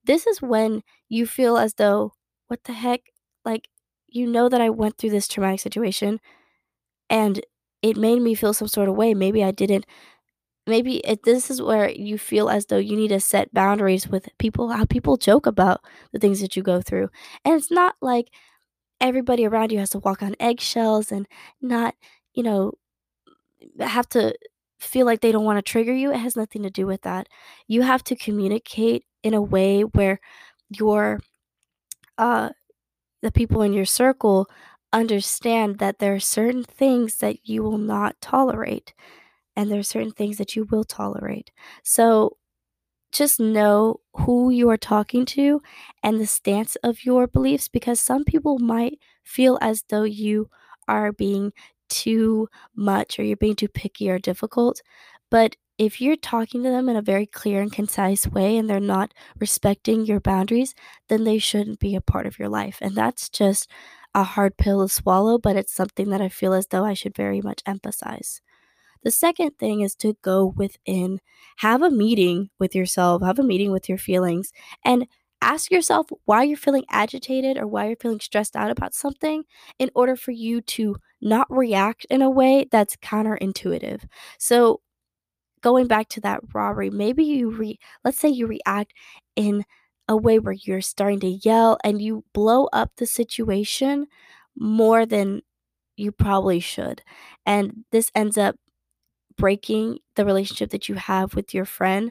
This 0.08 0.26
is 0.28 0.42
when 0.42 0.82
you 1.10 1.26
feel 1.26 1.58
as 1.58 1.74
though, 1.76 2.14
what 2.48 2.64
the 2.64 2.74
heck? 2.74 3.02
Like, 3.46 3.68
you 4.08 4.26
know 4.28 4.50
that 4.50 4.62
I 4.62 4.70
went 4.70 4.98
through 4.98 5.10
this 5.12 5.28
traumatic 5.28 5.60
situation 5.60 6.20
and 7.10 7.40
it 7.82 7.96
made 7.96 8.22
me 8.22 8.34
feel 8.34 8.54
some 8.54 8.68
sort 8.68 8.88
of 8.88 8.96
way. 8.96 9.14
Maybe 9.14 9.44
I 9.44 9.50
didn't. 9.52 9.86
Maybe 10.66 10.98
it, 10.98 11.24
this 11.24 11.50
is 11.50 11.62
where 11.62 11.90
you 11.90 12.18
feel 12.18 12.50
as 12.50 12.66
though 12.66 12.78
you 12.78 12.96
need 12.96 13.08
to 13.08 13.20
set 13.20 13.54
boundaries 13.54 14.08
with 14.08 14.28
people, 14.38 14.70
how 14.70 14.84
people 14.86 15.16
joke 15.16 15.46
about 15.46 15.82
the 16.12 16.18
things 16.20 16.40
that 16.42 16.56
you 16.56 16.62
go 16.62 16.82
through. 16.82 17.10
And 17.44 17.54
it's 17.56 17.70
not 17.70 17.96
like 18.02 18.28
everybody 19.00 19.46
around 19.46 19.72
you 19.72 19.78
has 19.80 19.90
to 19.92 20.00
walk 20.00 20.22
on 20.22 20.36
eggshells 20.40 21.12
and 21.12 21.28
not, 21.62 21.94
you 22.34 22.42
know, 22.44 22.72
have 23.80 24.08
to 24.10 24.34
feel 24.78 25.06
like 25.06 25.20
they 25.20 25.32
don't 25.32 25.44
want 25.44 25.58
to 25.58 25.70
trigger 25.72 25.94
you. 25.94 26.12
It 26.12 26.18
has 26.18 26.36
nothing 26.36 26.62
to 26.62 26.70
do 26.70 26.86
with 26.86 27.02
that. 27.02 27.28
You 27.66 27.82
have 27.82 28.04
to 28.04 28.16
communicate 28.16 29.04
in 29.22 29.34
a 29.34 29.42
way 29.42 29.82
where 29.82 30.20
your 30.70 31.20
uh 32.18 32.50
the 33.22 33.32
people 33.32 33.62
in 33.62 33.72
your 33.72 33.86
circle 33.86 34.48
understand 34.92 35.78
that 35.78 35.98
there 35.98 36.14
are 36.14 36.20
certain 36.20 36.64
things 36.64 37.16
that 37.18 37.48
you 37.48 37.62
will 37.62 37.78
not 37.78 38.16
tolerate 38.20 38.94
and 39.56 39.70
there 39.70 39.80
are 39.80 39.84
certain 39.84 40.12
things 40.12 40.38
that 40.38 40.56
you 40.56 40.64
will 40.70 40.84
tolerate. 40.84 41.50
So 41.84 42.36
just 43.12 43.40
know 43.40 44.00
who 44.14 44.50
you 44.50 44.68
are 44.70 44.76
talking 44.78 45.24
to 45.26 45.60
and 46.02 46.20
the 46.20 46.26
stance 46.26 46.76
of 46.76 47.04
your 47.04 47.26
beliefs 47.26 47.68
because 47.68 48.00
some 48.00 48.24
people 48.24 48.58
might 48.58 48.98
feel 49.24 49.58
as 49.62 49.84
though 49.90 50.04
you 50.04 50.50
are 50.88 51.12
being 51.12 51.52
too 51.88 52.48
much 52.74 53.18
or 53.18 53.22
you're 53.24 53.36
being 53.36 53.56
too 53.56 53.68
picky 53.68 54.10
or 54.10 54.18
difficult. 54.18 54.82
But 55.30 55.56
if 55.78 56.00
you're 56.00 56.16
talking 56.16 56.62
to 56.64 56.70
them 56.70 56.88
in 56.88 56.96
a 56.96 57.02
very 57.02 57.26
clear 57.26 57.60
and 57.62 57.72
concise 57.72 58.26
way 58.26 58.56
and 58.56 58.68
they're 58.68 58.80
not 58.80 59.14
respecting 59.38 60.04
your 60.06 60.20
boundaries, 60.20 60.74
then 61.08 61.24
they 61.24 61.38
shouldn't 61.38 61.78
be 61.78 61.94
a 61.94 62.00
part 62.00 62.26
of 62.26 62.38
your 62.38 62.48
life. 62.48 62.78
And 62.80 62.94
that's 62.96 63.28
just 63.28 63.70
a 64.14 64.24
hard 64.24 64.56
pill 64.56 64.82
to 64.86 64.92
swallow, 64.92 65.38
but 65.38 65.56
it's 65.56 65.72
something 65.72 66.10
that 66.10 66.20
I 66.20 66.28
feel 66.28 66.52
as 66.52 66.66
though 66.68 66.84
I 66.84 66.94
should 66.94 67.14
very 67.16 67.40
much 67.40 67.62
emphasize. 67.66 68.40
The 69.02 69.10
second 69.10 69.58
thing 69.58 69.80
is 69.80 69.94
to 69.96 70.16
go 70.22 70.46
within, 70.56 71.20
have 71.58 71.82
a 71.82 71.90
meeting 71.90 72.50
with 72.58 72.74
yourself, 72.74 73.22
have 73.22 73.38
a 73.38 73.44
meeting 73.44 73.70
with 73.70 73.88
your 73.88 73.98
feelings, 73.98 74.52
and 74.84 75.06
ask 75.42 75.70
yourself 75.70 76.06
why 76.24 76.42
you're 76.42 76.56
feeling 76.56 76.84
agitated 76.90 77.56
or 77.58 77.66
why 77.66 77.86
you're 77.86 77.96
feeling 77.96 78.20
stressed 78.20 78.56
out 78.56 78.70
about 78.70 78.94
something 78.94 79.44
in 79.78 79.90
order 79.94 80.16
for 80.16 80.32
you 80.32 80.60
to 80.62 80.96
not 81.20 81.46
react 81.50 82.06
in 82.10 82.22
a 82.22 82.30
way 82.30 82.66
that's 82.70 82.96
counterintuitive. 82.96 84.04
So, 84.38 84.80
going 85.62 85.86
back 85.86 86.08
to 86.10 86.20
that 86.22 86.40
robbery, 86.54 86.90
maybe 86.90 87.24
you 87.24 87.50
re 87.50 87.78
let's 88.04 88.18
say 88.18 88.28
you 88.28 88.46
react 88.46 88.92
in 89.36 89.64
a 90.08 90.16
way 90.16 90.38
where 90.38 90.54
you're 90.54 90.80
starting 90.80 91.20
to 91.20 91.28
yell 91.44 91.78
and 91.84 92.00
you 92.02 92.24
blow 92.34 92.66
up 92.72 92.92
the 92.96 93.06
situation 93.06 94.06
more 94.56 95.06
than 95.06 95.42
you 95.96 96.12
probably 96.12 96.60
should. 96.60 97.02
And 97.46 97.84
this 97.92 98.10
ends 98.14 98.38
up 98.38 98.56
breaking 99.36 99.98
the 100.16 100.24
relationship 100.24 100.70
that 100.70 100.88
you 100.88 100.96
have 100.96 101.34
with 101.34 101.54
your 101.54 101.64
friend 101.64 102.10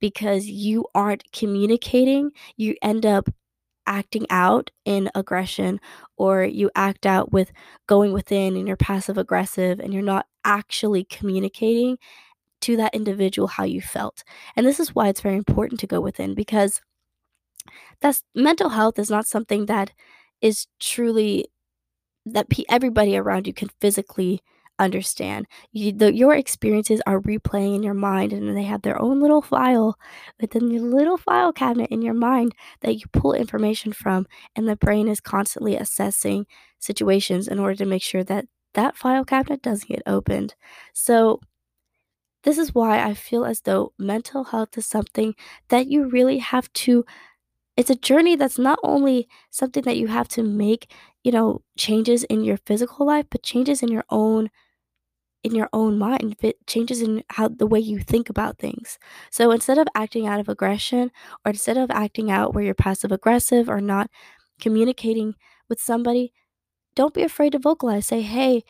because 0.00 0.46
you 0.46 0.86
aren't 0.94 1.30
communicating. 1.32 2.30
You 2.56 2.76
end 2.82 3.06
up 3.06 3.28
acting 3.86 4.26
out 4.30 4.70
in 4.84 5.10
aggression 5.14 5.80
or 6.16 6.44
you 6.44 6.70
act 6.74 7.06
out 7.06 7.32
with 7.32 7.50
going 7.86 8.12
within 8.12 8.54
and 8.54 8.68
you're 8.68 8.76
passive 8.76 9.16
aggressive 9.16 9.80
and 9.80 9.94
you're 9.94 10.02
not 10.02 10.26
actually 10.44 11.04
communicating 11.04 11.96
to 12.60 12.76
that 12.76 12.94
individual 12.94 13.48
how 13.48 13.64
you 13.64 13.80
felt. 13.80 14.22
And 14.56 14.66
this 14.66 14.78
is 14.78 14.94
why 14.94 15.08
it's 15.08 15.22
very 15.22 15.36
important 15.36 15.80
to 15.80 15.86
go 15.86 16.00
within 16.00 16.34
because 16.34 16.82
that's 18.00 18.22
mental 18.34 18.68
health 18.70 18.98
is 18.98 19.10
not 19.10 19.26
something 19.26 19.66
that 19.66 19.92
is 20.40 20.66
truly 20.78 21.46
that 22.26 22.46
everybody 22.68 23.16
around 23.16 23.46
you 23.46 23.54
can 23.54 23.70
physically 23.80 24.42
understand. 24.78 25.46
You, 25.72 25.92
the, 25.92 26.14
your 26.14 26.34
experiences 26.34 27.00
are 27.06 27.20
replaying 27.20 27.76
in 27.76 27.82
your 27.82 27.94
mind, 27.94 28.32
and 28.32 28.56
they 28.56 28.62
have 28.64 28.82
their 28.82 29.00
own 29.00 29.20
little 29.20 29.42
file 29.42 29.98
within 30.40 30.70
your 30.70 30.82
little 30.82 31.16
file 31.16 31.52
cabinet 31.52 31.90
in 31.90 32.02
your 32.02 32.14
mind 32.14 32.54
that 32.80 32.94
you 32.94 33.06
pull 33.12 33.32
information 33.34 33.92
from, 33.92 34.26
and 34.56 34.68
the 34.68 34.76
brain 34.76 35.08
is 35.08 35.20
constantly 35.20 35.76
assessing 35.76 36.46
situations 36.78 37.48
in 37.48 37.58
order 37.58 37.74
to 37.76 37.84
make 37.86 38.02
sure 38.02 38.24
that 38.24 38.46
that 38.74 38.96
file 38.96 39.24
cabinet 39.24 39.62
doesn't 39.62 39.88
get 39.88 40.02
opened. 40.06 40.54
So, 40.94 41.40
this 42.44 42.58
is 42.58 42.74
why 42.74 43.02
I 43.04 43.14
feel 43.14 43.44
as 43.44 43.62
though 43.62 43.92
mental 43.98 44.44
health 44.44 44.78
is 44.78 44.86
something 44.86 45.34
that 45.68 45.88
you 45.88 46.08
really 46.08 46.38
have 46.38 46.72
to 46.74 47.04
it's 47.76 47.90
a 47.90 47.96
journey 47.96 48.36
that's 48.36 48.58
not 48.58 48.78
only 48.84 49.28
something 49.50 49.82
that 49.84 49.96
you 49.98 50.08
have 50.08 50.28
to 50.28 50.42
make, 50.42 50.92
you 51.24 51.32
know, 51.32 51.62
changes 51.78 52.24
in 52.24 52.44
your 52.44 52.58
physical 52.66 53.06
life, 53.06 53.26
but 53.30 53.42
changes 53.42 53.82
in 53.82 53.88
your 53.88 54.04
own 54.10 54.50
in 55.44 55.54
your 55.54 55.68
own 55.72 55.98
mind. 55.98 56.36
It 56.42 56.66
changes 56.66 57.00
in 57.02 57.24
how 57.30 57.48
the 57.48 57.66
way 57.66 57.80
you 57.80 58.00
think 58.00 58.28
about 58.30 58.58
things. 58.58 58.98
So 59.30 59.50
instead 59.50 59.78
of 59.78 59.88
acting 59.94 60.26
out 60.26 60.40
of 60.40 60.48
aggression 60.48 61.10
or 61.44 61.50
instead 61.50 61.76
of 61.76 61.90
acting 61.90 62.30
out 62.30 62.54
where 62.54 62.64
you're 62.64 62.74
passive 62.74 63.12
aggressive 63.12 63.68
or 63.68 63.80
not 63.80 64.10
communicating 64.60 65.34
with 65.68 65.80
somebody, 65.80 66.32
don't 66.94 67.14
be 67.14 67.22
afraid 67.22 67.52
to 67.52 67.58
vocalize. 67.58 68.06
Say, 68.06 68.22
"Hey, 68.22 68.64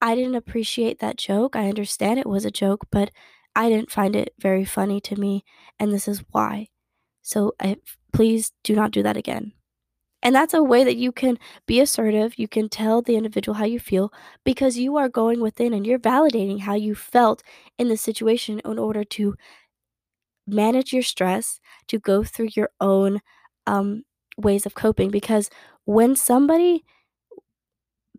I 0.00 0.14
didn't 0.14 0.36
appreciate 0.36 0.98
that 1.00 1.16
joke. 1.18 1.56
I 1.56 1.68
understand 1.68 2.18
it 2.18 2.26
was 2.28 2.44
a 2.44 2.50
joke, 2.50 2.86
but 2.90 3.10
I 3.56 3.68
didn't 3.68 3.90
find 3.92 4.16
it 4.16 4.34
very 4.38 4.64
funny 4.64 5.00
to 5.02 5.16
me, 5.16 5.44
and 5.78 5.92
this 5.92 6.08
is 6.08 6.24
why." 6.32 6.68
So 7.22 7.54
I, 7.60 7.78
please 8.12 8.52
do 8.64 8.74
not 8.76 8.92
do 8.92 9.02
that 9.04 9.16
again. 9.16 9.52
And 10.24 10.34
that's 10.34 10.54
a 10.54 10.62
way 10.62 10.84
that 10.84 10.96
you 10.96 11.12
can 11.12 11.38
be 11.66 11.80
assertive. 11.80 12.38
You 12.38 12.48
can 12.48 12.68
tell 12.70 13.02
the 13.02 13.16
individual 13.16 13.56
how 13.56 13.66
you 13.66 13.78
feel 13.78 14.12
because 14.44 14.78
you 14.78 14.96
are 14.96 15.08
going 15.08 15.40
within 15.40 15.74
and 15.74 15.86
you're 15.86 15.98
validating 15.98 16.60
how 16.62 16.74
you 16.74 16.94
felt 16.94 17.42
in 17.78 17.88
the 17.88 17.96
situation 17.98 18.60
in 18.64 18.78
order 18.78 19.04
to 19.04 19.36
manage 20.46 20.92
your 20.92 21.02
stress, 21.02 21.60
to 21.88 21.98
go 21.98 22.22
through 22.24 22.48
your 22.54 22.70
own 22.80 23.20
um, 23.66 24.04
ways 24.36 24.66
of 24.66 24.74
coping. 24.74 25.10
Because 25.10 25.50
when 25.84 26.16
somebody 26.16 26.84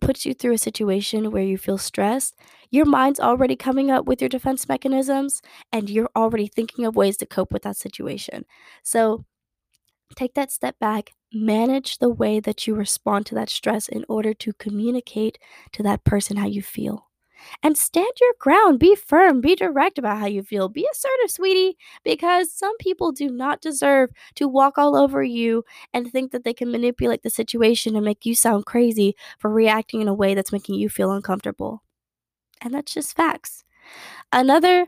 puts 0.02 0.26
you 0.26 0.34
through 0.34 0.54
a 0.54 0.58
situation 0.58 1.32
where 1.32 1.44
you 1.44 1.58
feel 1.58 1.78
stressed, 1.78 2.36
your 2.70 2.86
mind's 2.86 3.20
already 3.20 3.56
coming 3.56 3.90
up 3.90 4.06
with 4.06 4.22
your 4.22 4.30
defense 4.30 4.68
mechanisms 4.68 5.42
and 5.72 5.90
you're 5.90 6.10
already 6.16 6.48
thinking 6.48 6.86
of 6.86 6.96
ways 6.96 7.18
to 7.18 7.26
cope 7.26 7.52
with 7.52 7.64
that 7.64 7.78
situation. 7.78 8.46
So 8.84 9.26
take 10.16 10.34
that 10.36 10.52
step 10.52 10.78
back, 10.80 11.14
manage 11.34 11.98
the 11.98 12.10
way 12.10 12.40
that 12.40 12.66
you 12.66 12.76
respond 12.76 13.26
to 13.28 13.36
that 13.36 13.50
stress 13.50 13.88
in 13.88 14.06
order 14.08 14.34
to 14.34 14.54
communicate 14.54 15.38
to 15.74 15.84
that 15.84 16.04
person 16.04 16.38
how 16.38 16.48
you 16.48 16.62
feel. 16.62 17.10
And 17.62 17.78
stand 17.78 18.12
your 18.20 18.34
ground, 18.40 18.80
be 18.80 18.96
firm, 18.96 19.42
be 19.42 19.56
direct 19.56 19.98
about 19.98 20.18
how 20.18 20.26
you 20.26 20.42
feel, 20.42 20.70
be 20.70 20.88
assertive, 20.92 21.30
sweetie, 21.30 21.78
because 22.04 22.52
some 22.52 22.76
people 22.78 23.12
do 23.12 23.30
not 23.30 23.62
deserve 23.62 24.10
to 24.36 24.48
walk 24.48 24.78
all 24.78 24.96
over 24.96 25.22
you 25.24 25.64
and 25.94 26.12
think 26.12 26.32
that 26.32 26.44
they 26.44 26.54
can 26.54 26.72
manipulate 26.72 27.24
the 27.24 27.30
situation 27.30 27.96
and 27.96 28.06
make 28.06 28.26
you 28.26 28.34
sound 28.34 28.66
crazy 28.66 29.16
for 29.38 29.52
reacting 29.52 30.02
in 30.02 30.08
a 30.08 30.14
way 30.14 30.34
that's 30.34 30.52
making 30.52 30.76
you 30.76 30.90
feel 30.90 31.12
uncomfortable. 31.12 31.84
And 32.62 32.74
that's 32.74 32.94
just 32.94 33.16
facts. 33.16 33.64
Another 34.32 34.88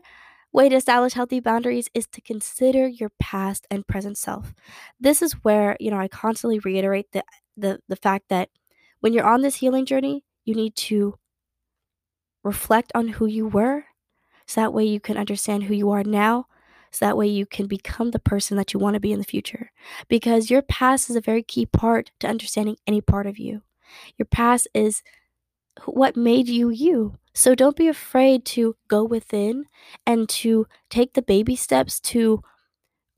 way 0.52 0.68
to 0.68 0.76
establish 0.76 1.12
healthy 1.14 1.40
boundaries 1.40 1.88
is 1.94 2.06
to 2.08 2.20
consider 2.20 2.88
your 2.88 3.10
past 3.20 3.66
and 3.70 3.86
present 3.86 4.18
self. 4.18 4.54
This 5.00 5.22
is 5.22 5.32
where, 5.44 5.76
you 5.80 5.90
know, 5.90 5.98
I 5.98 6.08
constantly 6.08 6.58
reiterate 6.60 7.12
the 7.12 7.24
the 7.56 7.80
the 7.88 7.96
fact 7.96 8.26
that 8.28 8.50
when 9.00 9.12
you're 9.12 9.26
on 9.26 9.42
this 9.42 9.56
healing 9.56 9.86
journey, 9.86 10.24
you 10.44 10.54
need 10.54 10.74
to 10.76 11.14
reflect 12.44 12.92
on 12.94 13.08
who 13.08 13.26
you 13.26 13.46
were 13.46 13.84
so 14.46 14.60
that 14.60 14.72
way 14.72 14.84
you 14.84 15.00
can 15.00 15.16
understand 15.16 15.64
who 15.64 15.74
you 15.74 15.90
are 15.90 16.04
now 16.04 16.46
so 16.90 17.04
that 17.04 17.16
way 17.16 17.26
you 17.26 17.44
can 17.44 17.66
become 17.66 18.10
the 18.10 18.18
person 18.18 18.56
that 18.56 18.72
you 18.72 18.80
want 18.80 18.94
to 18.94 19.00
be 19.00 19.12
in 19.12 19.18
the 19.18 19.24
future 19.24 19.70
because 20.08 20.50
your 20.50 20.62
past 20.62 21.10
is 21.10 21.16
a 21.16 21.20
very 21.20 21.42
key 21.42 21.66
part 21.66 22.10
to 22.20 22.26
understanding 22.26 22.76
any 22.86 23.00
part 23.00 23.26
of 23.26 23.38
you. 23.38 23.62
Your 24.16 24.26
past 24.26 24.68
is 24.74 25.02
what 25.86 26.16
made 26.16 26.48
you 26.48 26.70
you. 26.70 27.18
So 27.34 27.54
don't 27.54 27.76
be 27.76 27.88
afraid 27.88 28.44
to 28.46 28.76
go 28.88 29.04
within 29.04 29.66
and 30.06 30.28
to 30.30 30.66
take 30.90 31.14
the 31.14 31.22
baby 31.22 31.56
steps 31.56 32.00
to 32.00 32.42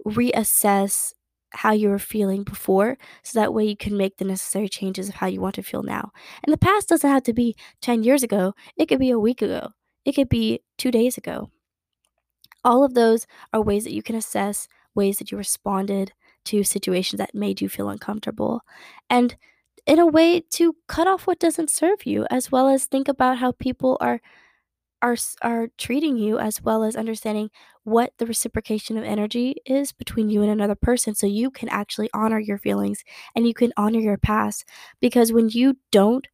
reassess 0.07 1.14
how 1.53 1.73
you 1.73 1.88
were 1.88 1.99
feeling 1.99 2.44
before 2.44 2.96
so 3.23 3.40
that 3.40 3.53
way 3.53 3.64
you 3.64 3.77
can 3.77 3.96
make 3.96 4.18
the 4.18 4.25
necessary 4.25 4.68
changes 4.68 5.09
of 5.09 5.16
how 5.16 5.27
you 5.27 5.40
want 5.40 5.55
to 5.57 5.62
feel 5.62 5.83
now. 5.83 6.12
And 6.44 6.53
the 6.53 6.59
past 6.59 6.88
doesn't 6.88 7.11
have 7.11 7.25
to 7.25 7.33
be 7.33 7.57
10 7.81 8.05
years 8.05 8.23
ago, 8.23 8.55
it 8.77 8.87
could 8.87 9.01
be 9.01 9.11
a 9.11 9.18
week 9.18 9.42
ago, 9.42 9.70
it 10.05 10.12
could 10.12 10.29
be 10.29 10.61
two 10.79 10.90
days 10.90 11.16
ago. 11.16 11.51
All 12.64 12.85
of 12.85 12.94
those 12.94 13.27
are 13.53 13.62
ways 13.62 13.85
that 13.85 13.94
you 13.94 14.03
can 14.03 14.16
assess 14.16 14.68
ways 14.94 15.18
that 15.18 15.33
you 15.33 15.38
responded 15.38 16.12
to 16.44 16.62
situations 16.62 17.18
that 17.18 17.35
made 17.35 17.61
you 17.61 17.68
feel 17.68 17.88
uncomfortable. 17.88 18.62
And 19.09 19.37
in 19.87 19.99
a 19.99 20.07
way 20.07 20.40
to 20.40 20.77
cut 20.88 21.07
off 21.07 21.27
what 21.27 21.38
doesn't 21.38 21.71
serve 21.71 22.07
you 22.07 22.27
as 22.31 22.51
well 22.53 22.69
as 22.69 22.85
think 22.85 23.09
about 23.09 23.38
how 23.38 23.53
people 23.53 23.97
are 24.01 24.21
are 25.03 25.16
are 25.43 25.69
treating 25.79 26.16
you 26.16 26.38
as 26.38 26.62
well 26.62 26.85
as 26.85 26.97
understanding 26.97 27.51
what 27.85 28.12
the 28.19 28.27
reciprocation 28.27 28.99
of 28.99 29.05
energy 29.05 29.57
is 29.66 29.93
between 29.93 30.29
you 30.31 30.43
and 30.43 30.51
another 30.51 30.75
person 30.75 31.14
so 31.14 31.27
you 31.27 31.51
can 31.51 31.69
actually 31.71 32.11
honor 32.14 32.38
your 32.38 32.59
feelings 32.59 33.03
and 33.35 33.47
you 33.47 33.55
can 33.55 33.73
honor 33.77 33.99
your 34.01 34.19
past 34.19 34.64
because 35.01 35.33
when 35.33 35.49
you 35.49 35.77
don't 35.90 36.29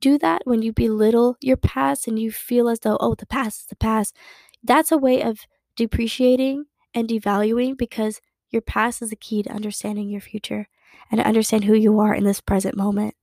do 0.00 0.18
that 0.18 0.42
when 0.44 0.62
you 0.62 0.72
belittle 0.72 1.36
your 1.40 1.56
past 1.56 2.08
and 2.08 2.18
you 2.18 2.30
feel 2.30 2.68
as 2.68 2.80
though 2.80 2.98
oh 3.00 3.14
the 3.14 3.26
past 3.26 3.62
is 3.62 3.66
the 3.68 3.76
past 3.76 4.16
that's 4.64 4.92
a 4.92 4.98
way 4.98 5.22
of 5.22 5.40
depreciating 5.76 6.64
and 6.94 7.08
devaluing 7.08 7.76
because 7.76 8.20
your 8.50 8.62
past 8.62 9.00
is 9.02 9.10
the 9.10 9.16
key 9.16 9.42
to 9.42 9.50
understanding 9.50 10.08
your 10.10 10.20
future 10.20 10.68
and 11.10 11.20
to 11.20 11.26
understand 11.26 11.64
who 11.64 11.74
you 11.74 11.98
are 12.00 12.14
in 12.14 12.24
this 12.24 12.40
present 12.40 12.76
moment. 12.76 13.14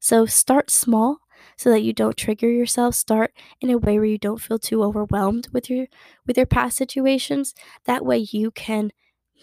So 0.00 0.26
start 0.26 0.70
small 0.70 1.18
so 1.56 1.70
that 1.70 1.82
you 1.82 1.92
don't 1.92 2.16
trigger 2.16 2.50
yourself. 2.50 2.94
Start 2.94 3.32
in 3.60 3.70
a 3.70 3.78
way 3.78 3.98
where 3.98 4.04
you 4.04 4.18
don't 4.18 4.40
feel 4.40 4.58
too 4.58 4.82
overwhelmed 4.82 5.48
with 5.52 5.68
your 5.68 5.86
with 6.26 6.36
your 6.36 6.46
past 6.46 6.76
situations. 6.76 7.54
That 7.84 8.04
way 8.04 8.18
you 8.18 8.50
can 8.50 8.92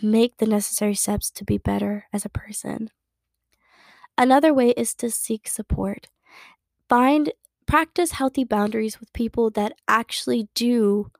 make 0.01 0.38
the 0.38 0.45
necessary 0.45 0.95
steps 0.95 1.30
to 1.32 1.43
be 1.43 1.58
better 1.58 2.06
as 2.12 2.25
a 2.25 2.30
person. 2.30 2.89
Another 4.17 4.54
way 4.54 4.69
is 4.71 4.93
to 4.95 5.12
seek 5.12 5.47
support. 5.47 6.08
Find 6.88 7.34
practice 7.65 8.12
healthy 8.12 8.43
boundaries 8.43 8.99
with 8.99 9.12
people 9.13 9.49
that 9.51 9.73
actually 9.88 10.47
do 10.56 11.12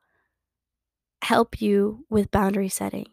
help 1.24 1.62
you 1.62 2.06
with 2.10 2.32
boundary 2.32 2.70
setting. 2.70 3.08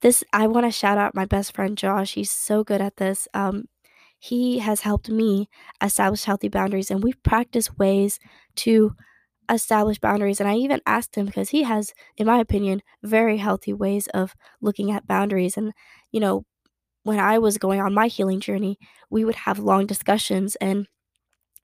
This 0.00 0.24
I 0.32 0.46
want 0.46 0.66
to 0.66 0.70
shout 0.70 0.98
out 0.98 1.14
my 1.14 1.24
best 1.24 1.54
friend 1.54 1.76
Josh. 1.78 2.14
He's 2.14 2.30
so 2.32 2.64
good 2.64 2.80
at 2.80 2.96
this. 2.96 3.28
Um, 3.34 3.66
he 4.18 4.58
has 4.60 4.80
helped 4.80 5.08
me 5.10 5.48
establish 5.82 6.24
healthy 6.24 6.48
boundaries, 6.48 6.90
and 6.90 7.02
we've 7.02 7.22
practiced 7.22 7.78
ways 7.78 8.18
to 8.56 8.94
establish 9.50 9.98
boundaries. 9.98 10.40
And 10.40 10.48
I 10.48 10.56
even 10.56 10.80
asked 10.86 11.16
him 11.16 11.26
because 11.26 11.50
he 11.50 11.64
has, 11.64 11.92
in 12.16 12.26
my 12.26 12.38
opinion, 12.40 12.82
very 13.02 13.38
healthy 13.38 13.72
ways 13.74 14.08
of 14.14 14.34
looking 14.60 14.90
at 14.92 15.06
boundaries. 15.06 15.56
And 15.56 15.72
you 16.12 16.20
know, 16.20 16.44
when 17.04 17.18
I 17.20 17.38
was 17.38 17.58
going 17.58 17.80
on 17.80 17.94
my 17.94 18.08
healing 18.08 18.40
journey, 18.40 18.78
we 19.10 19.24
would 19.24 19.36
have 19.36 19.58
long 19.58 19.86
discussions, 19.86 20.56
and 20.56 20.88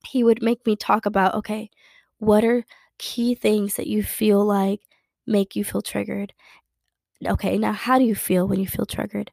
he 0.06 0.24
would 0.24 0.42
make 0.42 0.66
me 0.66 0.76
talk 0.76 1.06
about, 1.06 1.34
okay, 1.34 1.70
what 2.18 2.44
are 2.44 2.64
key 2.98 3.34
things 3.34 3.76
that 3.76 3.86
you 3.86 4.02
feel 4.02 4.44
like 4.44 4.80
make 5.26 5.54
you 5.56 5.64
feel 5.64 5.82
triggered 5.82 6.32
Okay, 7.26 7.58
now 7.58 7.72
how 7.72 7.98
do 7.98 8.04
you 8.04 8.14
feel 8.14 8.48
when 8.48 8.60
you 8.60 8.66
feel 8.66 8.86
triggered? 8.86 9.30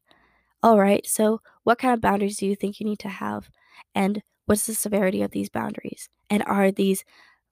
All 0.64 0.80
right, 0.80 1.06
so 1.08 1.42
what 1.64 1.80
kind 1.80 1.94
of 1.94 2.02
boundaries 2.02 2.38
do 2.38 2.48
you 2.48 2.56
think 2.56 2.80
you 2.80 2.86
need 2.86 3.00
to 3.00 3.10
have? 3.10 3.50
And 3.96 4.24
what's 4.46 4.68
the 4.68 4.76
severity 4.76 5.22
of 5.22 5.32
these 5.32 5.50
boundaries? 5.50 6.10
And 6.30 6.44
are 6.46 6.72
these 6.72 7.06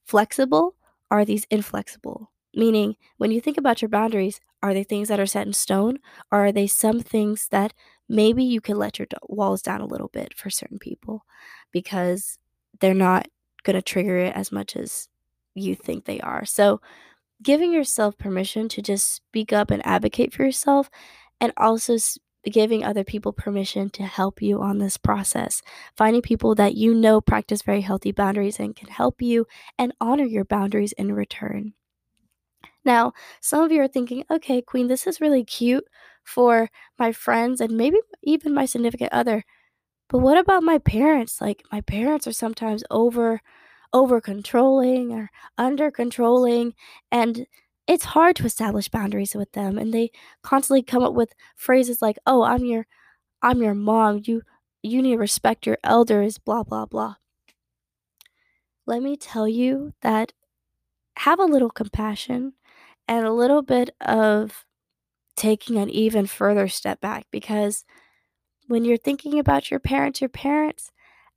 flexible? 0.06 0.76
Are 1.12 1.26
these 1.26 1.46
inflexible? 1.52 2.32
Meaning, 2.56 2.98
when 3.18 3.32
you 3.32 3.42
think 3.42 3.58
about 3.58 3.82
your 3.82 3.90
boundaries, 3.90 4.42
are 4.64 4.74
they 4.74 4.84
things 4.84 5.10
that 5.10 5.20
are 5.20 5.26
set 5.28 5.48
in 5.48 5.54
stone? 5.54 6.00
Or 6.32 6.48
are 6.48 6.52
they 6.52 6.68
some 6.68 7.02
things 7.02 7.50
that 7.50 7.74
maybe 8.10 8.44
you 8.44 8.62
can 8.62 8.78
let 8.78 9.00
your 9.00 9.08
walls 9.30 9.62
down 9.62 9.82
a 9.82 9.88
little 9.88 10.10
bit 10.10 10.34
for 10.36 10.50
certain 10.50 10.80
people 10.80 11.26
because 11.72 12.40
they're 12.80 12.94
not 12.94 13.28
going 13.64 13.76
to 13.76 13.82
trigger 13.82 14.18
it 14.18 14.36
as 14.36 14.52
much 14.52 14.76
as 14.76 15.10
you 15.56 15.76
think 15.76 16.06
they 16.06 16.20
are? 16.22 16.46
So, 16.46 16.82
giving 17.46 17.72
yourself 17.72 18.18
permission 18.18 18.68
to 18.70 18.82
just 18.82 19.14
speak 19.14 19.54
up 19.54 19.72
and 19.72 19.86
advocate 19.86 20.34
for 20.34 20.44
yourself, 20.44 20.90
and 21.40 21.54
also 21.56 21.96
giving 22.52 22.84
other 22.84 23.04
people 23.04 23.32
permission 23.32 23.90
to 23.92 24.04
help 24.04 24.42
you 24.42 24.62
on 24.62 24.80
this 24.80 24.98
process. 24.98 25.62
Finding 25.96 26.22
people 26.22 26.56
that 26.56 26.76
you 26.76 26.94
know 26.94 27.22
practice 27.22 27.62
very 27.62 27.82
healthy 27.82 28.12
boundaries 28.12 28.60
and 28.60 28.76
can 28.76 28.90
help 28.90 29.22
you 29.22 29.46
and 29.78 29.94
honor 30.02 30.26
your 30.26 30.44
boundaries 30.44 30.92
in 30.94 31.14
return. 31.14 31.74
Now, 32.84 33.14
some 33.42 33.64
of 33.64 33.72
you 33.72 33.82
are 33.82 33.88
thinking, 33.88 34.24
okay, 34.30 34.62
Queen, 34.62 34.88
this 34.88 35.08
is 35.08 35.22
really 35.22 35.44
cute 35.44 35.86
for 36.24 36.70
my 37.00 37.12
friends 37.12 37.62
and 37.62 37.78
maybe 37.78 37.98
even 38.24 38.54
my 38.54 38.66
significant 38.66 39.12
other. 39.12 39.44
But 40.08 40.20
what 40.20 40.38
about 40.38 40.62
my 40.62 40.78
parents? 40.78 41.42
Like, 41.42 41.64
my 41.72 41.82
parents 41.82 42.28
are 42.28 42.32
sometimes 42.32 42.84
over 42.92 43.42
over 43.96 44.20
controlling 44.20 45.14
or 45.14 45.32
under 45.58 45.90
controlling 45.90 46.74
and 47.12 47.48
it's 47.88 48.04
hard 48.04 48.36
to 48.36 48.46
establish 48.46 48.90
boundaries 48.90 49.34
with 49.36 49.50
them 49.54 49.78
and 49.78 49.94
they 49.94 50.12
constantly 50.44 50.84
come 50.84 51.02
up 51.02 51.14
with 51.14 51.32
phrases 51.56 52.02
like 52.02 52.18
oh 52.28 52.44
i'm 52.44 52.66
your 52.66 52.86
i'm 53.42 53.62
your 53.62 53.74
mom 53.74 54.20
you 54.26 54.42
you 54.84 55.02
need 55.02 55.14
to 55.14 55.18
respect 55.18 55.66
your 55.66 55.78
elders 55.84 56.38
blah 56.38 56.64
blah 56.64 56.86
blah. 56.86 57.16
Let 58.86 59.02
me 59.02 59.18
tell 59.18 59.48
you 59.48 59.94
that 60.02 60.34
have 61.18 61.40
a 61.40 61.46
little 61.46 61.72
compassion 61.72 62.54
and 63.08 63.26
a 63.26 63.34
little 63.34 63.64
bit 63.64 63.90
of 64.02 64.66
taking 65.36 65.78
an 65.78 65.90
even 65.90 66.28
further 66.28 66.68
step 66.68 67.02
back 67.02 67.26
because 67.32 67.84
when 68.68 68.86
you're 68.86 68.98
thinking 68.98 69.40
about 69.40 69.72
your 69.72 69.80
parents, 69.80 70.22
your 70.22 70.30
parents 70.30 70.92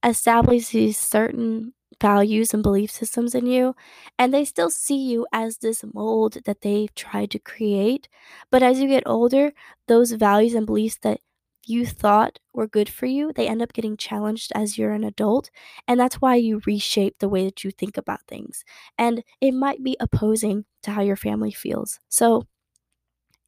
establish 0.04 0.68
these 0.68 0.98
certain 0.98 1.72
values 2.00 2.54
and 2.54 2.62
belief 2.62 2.90
systems 2.90 3.34
in 3.34 3.46
you, 3.46 3.74
and 4.18 4.32
they 4.32 4.44
still 4.44 4.70
see 4.70 4.96
you 4.98 5.26
as 5.32 5.58
this 5.58 5.84
mold 5.94 6.38
that 6.44 6.60
they've 6.62 6.94
tried 6.94 7.30
to 7.32 7.38
create. 7.38 8.08
But 8.50 8.62
as 8.62 8.80
you 8.80 8.88
get 8.88 9.02
older, 9.06 9.52
those 9.86 10.12
values 10.12 10.54
and 10.54 10.66
beliefs 10.66 10.98
that 11.02 11.20
you 11.66 11.84
thought 11.84 12.38
were 12.54 12.66
good 12.66 12.88
for 12.88 13.06
you, 13.06 13.32
they 13.32 13.46
end 13.46 13.60
up 13.60 13.72
getting 13.74 13.96
challenged 13.96 14.52
as 14.54 14.78
you're 14.78 14.92
an 14.92 15.04
adult. 15.04 15.50
And 15.86 16.00
that's 16.00 16.16
why 16.20 16.36
you 16.36 16.62
reshape 16.66 17.18
the 17.18 17.28
way 17.28 17.44
that 17.44 17.62
you 17.62 17.70
think 17.70 17.96
about 17.98 18.22
things. 18.26 18.64
And 18.96 19.22
it 19.40 19.52
might 19.52 19.82
be 19.84 19.96
opposing 20.00 20.64
to 20.82 20.92
how 20.92 21.02
your 21.02 21.16
family 21.16 21.52
feels. 21.52 22.00
So 22.08 22.46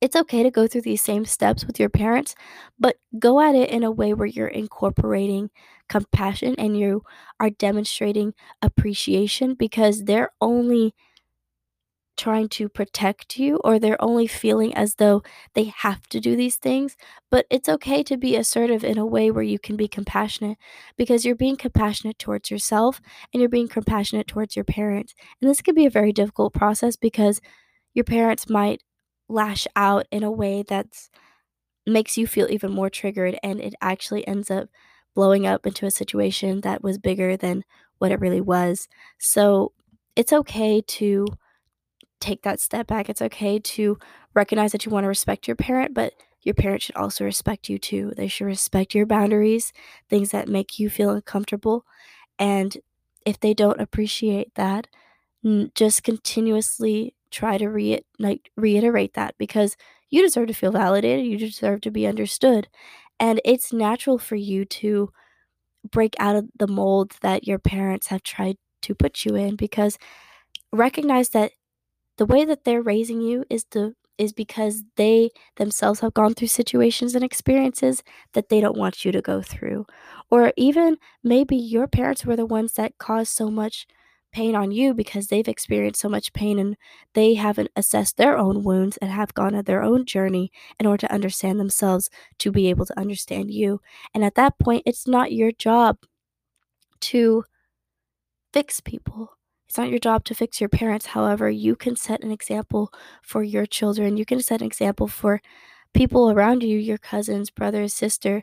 it's 0.01 0.17
okay 0.17 0.43
to 0.43 0.51
go 0.51 0.67
through 0.67 0.83
these 0.83 1.03
same 1.03 1.25
steps 1.25 1.65
with 1.67 1.79
your 1.79 1.91
parents, 1.91 2.35
but 2.79 2.97
go 3.19 3.41
at 3.41 3.55
it 3.55 3.71
in 3.71 3.85
a 3.85 3.91
way 3.91 4.15
where 4.15 4.27
you're 4.27 4.49
incorporating 4.49 5.51
compassion 5.89 6.55
and 6.59 6.79
you 6.79 7.03
are 7.39 7.51
demonstrating 7.51 8.35
appreciation 8.63 9.55
because 9.55 10.05
they're 10.05 10.31
only 10.41 10.95
trying 12.17 12.49
to 12.49 12.69
protect 12.69 13.39
you 13.39 13.57
or 13.65 13.79
they're 13.79 14.03
only 14.03 14.27
feeling 14.27 14.75
as 14.75 14.97
though 14.97 15.23
they 15.55 15.65
have 15.65 16.07
to 16.09 16.21
do 16.21 16.37
these 16.37 16.57
things. 16.57 16.97
But 17.31 17.47
it's 17.51 17.69
okay 17.69 18.03
to 18.03 18.17
be 18.19 18.37
assertive 18.37 18.85
in 18.85 18.99
a 18.99 19.07
way 19.07 19.31
where 19.31 19.43
you 19.43 19.59
can 19.59 19.77
be 19.77 19.89
compassionate 19.89 20.59
because 20.99 21.25
you're 21.25 21.35
being 21.35 21.57
compassionate 21.57 22.19
towards 22.19 22.51
yourself 22.51 23.01
and 23.33 23.41
you're 23.41 23.49
being 23.49 23.69
compassionate 23.69 24.27
towards 24.27 24.55
your 24.55 24.67
parents. 24.67 25.15
And 25.41 25.51
this 25.51 25.63
can 25.63 25.75
be 25.75 25.87
a 25.87 25.91
very 25.91 26.13
difficult 26.13 26.53
process 26.53 26.95
because 26.97 27.41
your 27.95 28.05
parents 28.05 28.51
might 28.51 28.83
lash 29.31 29.67
out 29.77 30.07
in 30.11 30.23
a 30.23 30.31
way 30.31 30.65
that's 30.67 31.11
makes 31.87 32.19
you 32.19 32.27
feel 32.27 32.47
even 32.51 32.73
more 32.73 32.91
triggered 32.91 33.39
and 33.43 33.61
it 33.61 33.75
actually 33.81 34.27
ends 34.29 34.51
up 34.51 34.69
blowing 35.15 35.47
up 35.47 35.67
into 35.67 35.87
a 35.87 35.91
situation 35.91 36.61
that 36.63 36.83
was 36.83 36.99
bigger 36.99 37.37
than 37.37 37.65
what 37.99 38.13
it 38.13 38.21
really 38.21 38.41
was. 38.41 38.89
So 39.19 39.73
it's 40.17 40.33
okay 40.33 40.83
to 40.83 41.27
take 42.21 42.43
that 42.43 42.61
step 42.61 42.87
back. 42.87 43.09
It's 43.09 43.23
okay 43.23 43.59
to 43.59 43.99
recognize 44.35 44.73
that 44.73 44.85
you 44.85 44.93
want 44.93 45.05
to 45.05 45.09
respect 45.09 45.49
your 45.49 45.57
parent, 45.57 45.95
but 45.95 46.13
your 46.43 46.55
parent 46.55 46.83
should 46.83 46.97
also 46.97 47.25
respect 47.25 47.69
you 47.69 47.79
too. 47.79 48.13
They 48.17 48.29
should 48.29 48.47
respect 48.47 48.95
your 48.95 49.07
boundaries, 49.07 49.73
things 50.09 50.31
that 50.31 50.49
make 50.49 50.79
you 50.79 50.91
feel 50.91 51.11
uncomfortable. 51.11 51.85
And 52.39 52.77
if 53.27 53.41
they 53.41 53.55
don't 53.55 53.81
appreciate 53.81 54.55
that, 54.55 54.87
just 55.75 56.05
continuously 56.05 57.15
try 57.31 57.59
to 57.59 57.69
re- 57.69 58.03
like, 58.19 58.51
reiterate 58.57 59.15
that 59.15 59.35
because 59.39 59.77
you 60.11 60.23
deserve 60.23 60.49
to 60.49 60.55
feel 60.55 60.73
validated, 60.73 61.27
you 61.27 61.39
deserve 61.39 61.81
to 61.83 61.91
be 61.91 62.07
understood. 62.07 62.69
And 63.21 63.41
it's 63.45 63.73
natural 63.73 64.19
for 64.19 64.37
you 64.37 64.65
to 64.67 65.11
break 65.91 66.15
out 66.19 66.37
of 66.37 66.47
the 66.59 66.67
mold 66.67 67.13
that 67.23 67.47
your 67.47 67.59
parents 67.59 68.09
have 68.09 68.23
tried 68.23 68.57
to 68.83 68.95
put 68.95 69.25
you 69.25 69.35
in 69.35 69.57
because 69.57 69.99
recognize 70.73 71.31
that 71.31 71.53
the 72.19 72.27
way 72.27 72.45
that 72.45 72.65
they're 72.65 72.83
raising 72.83 73.21
you 73.21 73.45
is 73.51 73.65
the 73.73 73.95
is 74.19 74.33
because 74.33 74.85
they 74.97 75.31
themselves 75.57 76.01
have 76.01 76.15
gone 76.15 76.35
through 76.35 76.49
situations 76.49 77.15
and 77.15 77.25
experiences 77.25 78.03
that 78.35 78.51
they 78.51 78.61
don't 78.61 78.77
want 78.77 79.05
you 79.05 79.13
to 79.13 79.23
go 79.23 79.43
through. 79.43 79.87
Or 80.31 80.53
even 80.57 80.99
maybe 81.25 81.57
your 81.57 81.89
parents 81.89 82.27
were 82.27 82.37
the 82.37 82.47
ones 82.47 82.75
that 82.75 82.99
caused 82.99 83.33
so 83.33 83.51
much 83.51 83.87
pain 84.33 84.55
on 84.55 84.71
you 84.71 84.95
because 84.95 85.27
they've 85.27 85.49
experienced 85.49 86.01
so 86.01 86.09
much 86.09 86.33
pain 86.33 86.59
and 86.59 86.77
they 87.15 87.35
haven't 87.35 87.71
assessed 87.77 88.17
their 88.17 88.37
own 88.37 88.63
wounds 88.63 88.97
and 88.99 89.11
have 89.11 89.35
gone 89.35 89.55
on 89.55 89.65
their 89.65 89.83
own 89.83 90.05
journey 90.05 90.51
in 90.79 90.87
order 90.87 91.07
to 91.07 91.13
understand 91.13 91.59
themselves 91.59 92.11
to 92.39 92.51
be 92.51 92.69
able 92.69 92.87
to 92.87 92.99
understand 92.99 93.51
you. 93.51 93.81
And 94.15 94.25
at 94.25 94.35
that 94.37 94.59
point, 94.59 94.83
it's 94.87 95.07
not 95.07 95.33
your 95.33 95.53
job 95.53 95.99
to 97.01 97.45
fix 98.53 98.81
people. 98.81 99.37
It's 99.69 99.79
not 99.79 99.91
your 99.91 100.01
job 100.01 100.25
to 100.25 100.35
fix 100.35 100.61
your 100.61 100.69
parents. 100.69 101.07
However, 101.07 101.49
you 101.49 101.77
can 101.77 101.95
set 101.95 102.25
an 102.25 102.33
example 102.33 102.93
for 103.23 103.43
your 103.43 103.67
children. 103.67 104.17
You 104.17 104.25
can 104.25 104.41
set 104.41 104.61
an 104.61 104.67
example 104.67 105.07
for 105.07 105.41
people 105.95 106.31
around 106.31 106.63
you, 106.63 106.77
your 106.77 106.99
cousins, 106.99 107.51
brothers, 107.51 107.95
sister, 107.95 108.43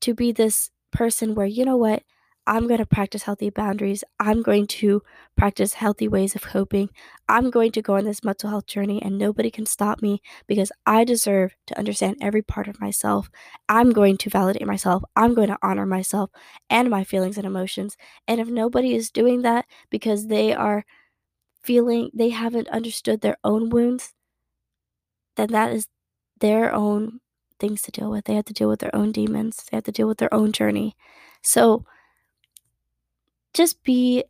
to 0.00 0.14
be 0.14 0.32
this 0.32 0.70
person 0.92 1.34
where, 1.34 1.46
you 1.46 1.64
know 1.64 1.76
what, 1.76 2.02
I'm 2.46 2.66
going 2.68 2.78
to 2.78 2.86
practice 2.86 3.22
healthy 3.22 3.48
boundaries. 3.48 4.04
I'm 4.20 4.42
going 4.42 4.66
to 4.66 5.02
practice 5.36 5.74
healthy 5.74 6.08
ways 6.08 6.34
of 6.34 6.42
coping. 6.42 6.90
I'm 7.28 7.50
going 7.50 7.72
to 7.72 7.82
go 7.82 7.96
on 7.96 8.04
this 8.04 8.22
mental 8.22 8.50
health 8.50 8.66
journey 8.66 9.00
and 9.02 9.18
nobody 9.18 9.50
can 9.50 9.64
stop 9.64 10.02
me 10.02 10.20
because 10.46 10.70
I 10.84 11.04
deserve 11.04 11.54
to 11.66 11.78
understand 11.78 12.18
every 12.20 12.42
part 12.42 12.68
of 12.68 12.80
myself. 12.80 13.30
I'm 13.68 13.92
going 13.92 14.18
to 14.18 14.30
validate 14.30 14.66
myself. 14.66 15.02
I'm 15.16 15.34
going 15.34 15.48
to 15.48 15.58
honor 15.62 15.86
myself 15.86 16.30
and 16.68 16.90
my 16.90 17.02
feelings 17.02 17.38
and 17.38 17.46
emotions. 17.46 17.96
And 18.28 18.40
if 18.40 18.48
nobody 18.48 18.94
is 18.94 19.10
doing 19.10 19.42
that 19.42 19.64
because 19.90 20.26
they 20.26 20.52
are 20.52 20.84
feeling 21.62 22.10
they 22.14 22.30
haven't 22.30 22.68
understood 22.68 23.20
their 23.22 23.38
own 23.42 23.70
wounds, 23.70 24.12
then 25.36 25.48
that 25.52 25.72
is 25.72 25.88
their 26.40 26.72
own 26.74 27.20
things 27.58 27.82
to 27.82 27.90
deal 27.90 28.10
with. 28.10 28.24
They 28.24 28.34
have 28.34 28.44
to 28.46 28.52
deal 28.52 28.68
with 28.68 28.80
their 28.80 28.94
own 28.94 29.12
demons, 29.12 29.64
they 29.70 29.76
have 29.76 29.84
to 29.84 29.92
deal 29.92 30.08
with 30.08 30.18
their 30.18 30.32
own 30.32 30.52
journey. 30.52 30.96
So, 31.42 31.84
just 33.54 33.82
be 33.84 34.24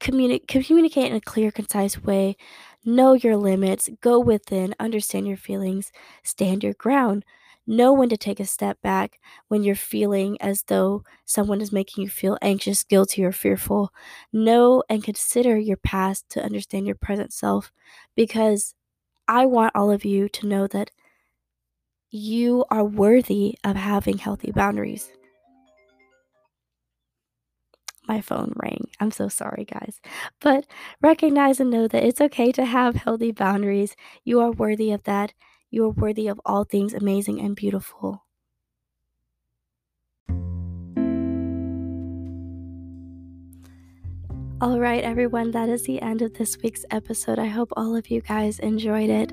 communi- 0.00 0.46
communicate 0.46 1.10
in 1.10 1.16
a 1.16 1.20
clear, 1.20 1.50
concise 1.50 2.02
way. 2.02 2.36
Know 2.84 3.14
your 3.14 3.36
limits, 3.36 3.90
go 4.00 4.18
within, 4.20 4.74
understand 4.80 5.26
your 5.26 5.36
feelings, 5.36 5.92
stand 6.22 6.64
your 6.64 6.74
ground. 6.74 7.24
Know 7.66 7.92
when 7.92 8.08
to 8.08 8.16
take 8.16 8.40
a 8.40 8.46
step 8.46 8.80
back 8.80 9.20
when 9.48 9.62
you're 9.62 9.74
feeling 9.74 10.40
as 10.40 10.62
though 10.68 11.04
someone 11.26 11.60
is 11.60 11.72
making 11.72 12.02
you 12.02 12.08
feel 12.08 12.38
anxious, 12.40 12.82
guilty, 12.82 13.22
or 13.22 13.32
fearful. 13.32 13.92
Know 14.32 14.82
and 14.88 15.04
consider 15.04 15.58
your 15.58 15.76
past 15.76 16.30
to 16.30 16.42
understand 16.42 16.86
your 16.86 16.96
present 16.96 17.32
self 17.32 17.70
because 18.16 18.74
I 19.28 19.46
want 19.46 19.76
all 19.76 19.90
of 19.90 20.04
you 20.04 20.28
to 20.30 20.46
know 20.46 20.66
that 20.68 20.90
you 22.10 22.64
are 22.70 22.84
worthy 22.84 23.58
of 23.64 23.76
having 23.76 24.18
healthy 24.18 24.50
boundaries 24.50 25.10
my 28.08 28.20
phone 28.20 28.52
rang. 28.56 28.88
I'm 28.98 29.10
so 29.10 29.28
sorry, 29.28 29.64
guys. 29.64 30.00
But 30.40 30.66
recognize 31.00 31.60
and 31.60 31.70
know 31.70 31.86
that 31.88 32.04
it's 32.04 32.20
okay 32.20 32.50
to 32.52 32.64
have 32.64 32.96
healthy 32.96 33.30
boundaries. 33.30 33.94
You 34.24 34.40
are 34.40 34.50
worthy 34.50 34.90
of 34.92 35.04
that. 35.04 35.34
You 35.70 35.84
are 35.84 35.90
worthy 35.90 36.26
of 36.26 36.40
all 36.44 36.64
things 36.64 36.94
amazing 36.94 37.40
and 37.40 37.54
beautiful. 37.54 38.24
All 44.60 44.80
right, 44.80 45.04
everyone, 45.04 45.52
that 45.52 45.68
is 45.68 45.84
the 45.84 46.02
end 46.02 46.20
of 46.20 46.34
this 46.34 46.58
week's 46.58 46.84
episode. 46.90 47.38
I 47.38 47.46
hope 47.46 47.72
all 47.76 47.94
of 47.94 48.10
you 48.10 48.20
guys 48.20 48.58
enjoyed 48.58 49.08
it. 49.08 49.32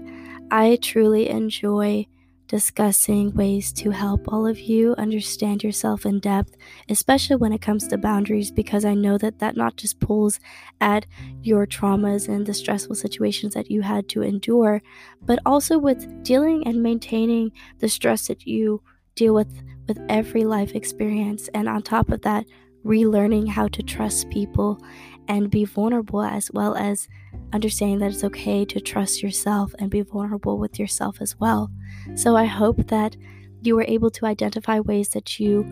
I 0.52 0.78
truly 0.84 1.30
enjoy 1.30 2.06
discussing 2.48 3.34
ways 3.34 3.72
to 3.74 3.92
help 3.92 4.32
all 4.32 4.46
of 4.46 4.60
you 4.60 4.96
understand 4.98 5.64
yourself 5.64 6.06
in 6.06 6.20
depth, 6.20 6.56
especially 6.90 7.36
when 7.36 7.52
it 7.54 7.62
comes 7.62 7.88
to 7.88 7.98
boundaries, 7.98 8.52
because 8.52 8.86
I 8.86 8.94
know 8.94 9.18
that 9.18 9.40
that 9.40 9.58
not 9.58 9.78
just 9.78 10.00
pulls 10.00 10.40
at 10.80 11.06
your 11.42 11.66
traumas 11.66 12.28
and 12.28 12.46
the 12.46 12.54
stressful 12.54 12.96
situations 12.96 13.54
that 13.54 13.72
you 13.72 13.82
had 13.82 14.08
to 14.10 14.22
endure, 14.22 14.82
but 15.22 15.40
also 15.46 15.78
with 15.78 16.24
dealing 16.24 16.66
and 16.68 16.84
maintaining 16.84 17.52
the 17.80 17.90
stress 17.90 18.28
that 18.28 18.46
you 18.46 18.82
deal 19.16 19.34
with 19.34 19.64
with 19.88 20.00
every 20.10 20.44
life 20.44 20.74
experience. 20.74 21.48
And 21.54 21.70
on 21.70 21.84
top 21.84 22.10
of 22.10 22.22
that, 22.22 22.46
relearning 22.86 23.48
how 23.50 23.68
to 23.70 23.82
trust 23.82 24.30
people 24.30 24.80
and 25.28 25.50
be 25.50 25.66
vulnerable 25.66 26.22
as 26.22 26.52
well 26.52 26.76
as 26.76 27.08
understanding 27.54 28.00
that 28.00 28.12
it's 28.12 28.24
okay 28.24 28.66
to 28.66 28.80
trust 28.80 29.24
yourself 29.24 29.74
and 29.80 29.90
be 29.90 30.02
vulnerable 30.02 30.58
with 30.58 30.80
yourself 30.80 31.22
as 31.22 31.40
well. 31.40 31.72
So 32.16 32.36
I 32.36 32.46
hope 32.46 32.88
that 32.88 33.16
you 33.62 33.76
were 33.76 33.86
able 33.88 34.12
to 34.12 34.26
identify 34.26 34.80
ways 34.80 35.10
that 35.10 35.40
you 35.40 35.64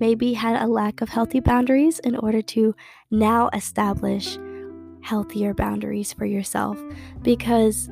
maybe 0.00 0.32
had 0.32 0.60
a 0.60 0.66
lack 0.66 1.00
of 1.00 1.10
healthy 1.10 1.40
boundaries 1.40 1.98
in 2.00 2.16
order 2.16 2.42
to 2.42 2.74
now 3.10 3.50
establish 3.52 4.38
healthier 5.02 5.54
boundaries 5.54 6.12
for 6.12 6.24
yourself 6.24 6.78
because 7.22 7.88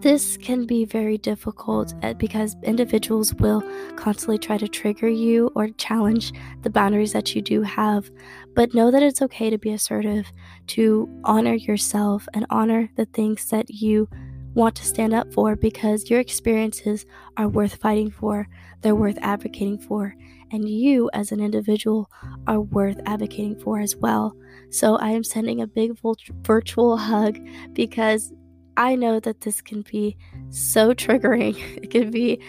this 0.00 0.36
can 0.36 0.64
be 0.66 0.84
very 0.84 1.18
difficult 1.18 1.92
eh, 2.02 2.12
because 2.12 2.56
individuals 2.62 3.34
will 3.34 3.62
constantly 3.96 4.38
try 4.38 4.56
to 4.56 4.68
trigger 4.68 5.08
you 5.08 5.50
or 5.54 5.68
challenge 5.70 6.32
the 6.62 6.70
boundaries 6.70 7.12
that 7.12 7.34
you 7.34 7.42
do 7.42 7.62
have. 7.62 8.10
But 8.54 8.74
know 8.74 8.90
that 8.90 9.02
it's 9.02 9.22
okay 9.22 9.50
to 9.50 9.58
be 9.58 9.72
assertive, 9.72 10.32
to 10.68 11.08
honor 11.24 11.54
yourself 11.54 12.28
and 12.34 12.46
honor 12.50 12.88
the 12.96 13.06
things 13.06 13.48
that 13.50 13.70
you 13.70 14.08
want 14.54 14.74
to 14.76 14.84
stand 14.84 15.14
up 15.14 15.32
for 15.32 15.56
because 15.56 16.10
your 16.10 16.20
experiences 16.20 17.04
are 17.36 17.48
worth 17.48 17.76
fighting 17.76 18.10
for, 18.10 18.48
they're 18.80 18.94
worth 18.94 19.18
advocating 19.20 19.78
for, 19.78 20.14
and 20.50 20.68
you 20.68 21.10
as 21.12 21.32
an 21.32 21.40
individual 21.40 22.10
are 22.46 22.60
worth 22.60 23.00
advocating 23.06 23.58
for 23.58 23.78
as 23.80 23.94
well. 23.96 24.34
So 24.70 24.96
I 24.96 25.10
am 25.10 25.24
sending 25.24 25.60
a 25.60 25.66
big 25.66 25.98
virtual 26.42 26.96
hug 26.96 27.38
because 27.72 28.32
I 28.78 28.94
know 28.94 29.18
that 29.20 29.40
this 29.40 29.60
can 29.60 29.82
be 29.82 30.16
so 30.50 30.94
triggering. 31.02 31.58
It 31.82 31.90
can 31.90 32.10
be 32.10 32.40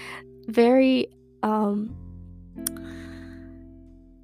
very 0.48 1.08
um 1.44 1.96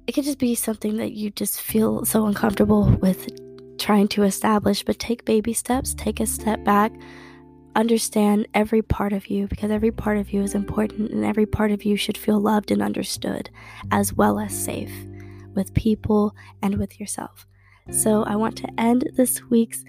it 0.06 0.12
could 0.12 0.24
just 0.24 0.38
be 0.38 0.54
something 0.54 0.98
that 0.98 1.12
you 1.12 1.30
just 1.30 1.60
feel 1.60 2.04
so 2.04 2.26
uncomfortable 2.26 2.84
with 3.02 3.28
trying 3.78 4.06
to 4.06 4.22
establish, 4.22 4.84
but 4.84 5.00
take 5.00 5.24
baby 5.24 5.52
steps, 5.52 5.94
take 5.94 6.20
a 6.20 6.26
step 6.26 6.62
back, 6.62 6.92
understand 7.74 8.46
every 8.54 8.82
part 8.82 9.12
of 9.12 9.26
you 9.26 9.48
because 9.48 9.72
every 9.72 9.90
part 9.90 10.16
of 10.16 10.32
you 10.32 10.42
is 10.42 10.54
important 10.54 11.10
and 11.10 11.24
every 11.24 11.44
part 11.44 11.72
of 11.72 11.84
you 11.84 11.96
should 11.96 12.16
feel 12.16 12.38
loved 12.38 12.70
and 12.70 12.82
understood 12.82 13.50
as 13.90 14.12
well 14.12 14.38
as 14.38 14.56
safe 14.56 14.92
with 15.54 15.74
people 15.74 16.34
and 16.62 16.78
with 16.78 17.00
yourself. 17.00 17.46
So, 17.90 18.22
I 18.24 18.36
want 18.36 18.56
to 18.58 18.68
end 18.78 19.10
this 19.16 19.42
week's 19.44 19.84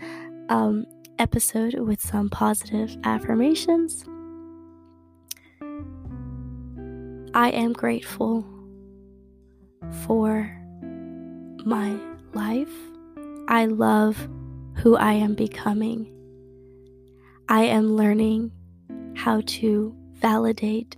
um, 0.50 0.86
episode 1.20 1.76
with 1.76 2.02
some 2.02 2.30
positive 2.30 2.96
affirmations. 3.04 4.06
I 7.34 7.50
am 7.50 7.74
grateful 7.74 8.46
for 10.06 10.52
my 11.66 11.98
life. 12.34 12.74
I 13.48 13.66
love 13.66 14.28
who 14.76 14.96
I 14.96 15.14
am 15.14 15.36
becoming. 15.36 16.12
I 17.50 17.64
am 17.64 17.96
learning 17.96 18.52
how 19.16 19.42
to 19.46 19.96
validate 20.14 20.98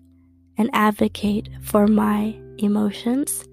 and 0.57 0.69
advocate 0.73 1.49
for 1.61 1.87
my 1.87 2.39
emotions. 2.57 3.45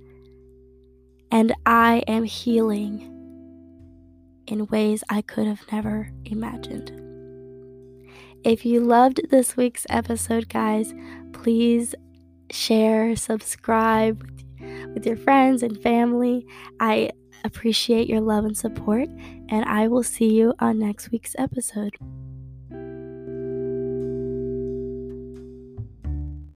And 1.30 1.54
I 1.64 2.02
am 2.06 2.24
healing 2.24 3.15
in 4.46 4.66
ways 4.66 5.02
I 5.08 5.22
could 5.22 5.46
have 5.46 5.62
never 5.70 6.10
imagined. 6.24 6.90
If 8.44 8.64
you 8.64 8.80
loved 8.80 9.20
this 9.30 9.56
week's 9.56 9.86
episode, 9.90 10.48
guys, 10.48 10.94
please 11.32 11.94
share, 12.50 13.16
subscribe 13.16 14.24
with 14.94 15.04
your 15.04 15.16
friends 15.16 15.62
and 15.62 15.80
family. 15.82 16.46
I 16.80 17.10
appreciate 17.44 18.08
your 18.08 18.20
love 18.20 18.44
and 18.44 18.56
support, 18.56 19.08
and 19.48 19.64
I 19.64 19.88
will 19.88 20.02
see 20.02 20.32
you 20.32 20.54
on 20.58 20.78
next 20.78 21.10
week's 21.10 21.34
episode. 21.38 21.96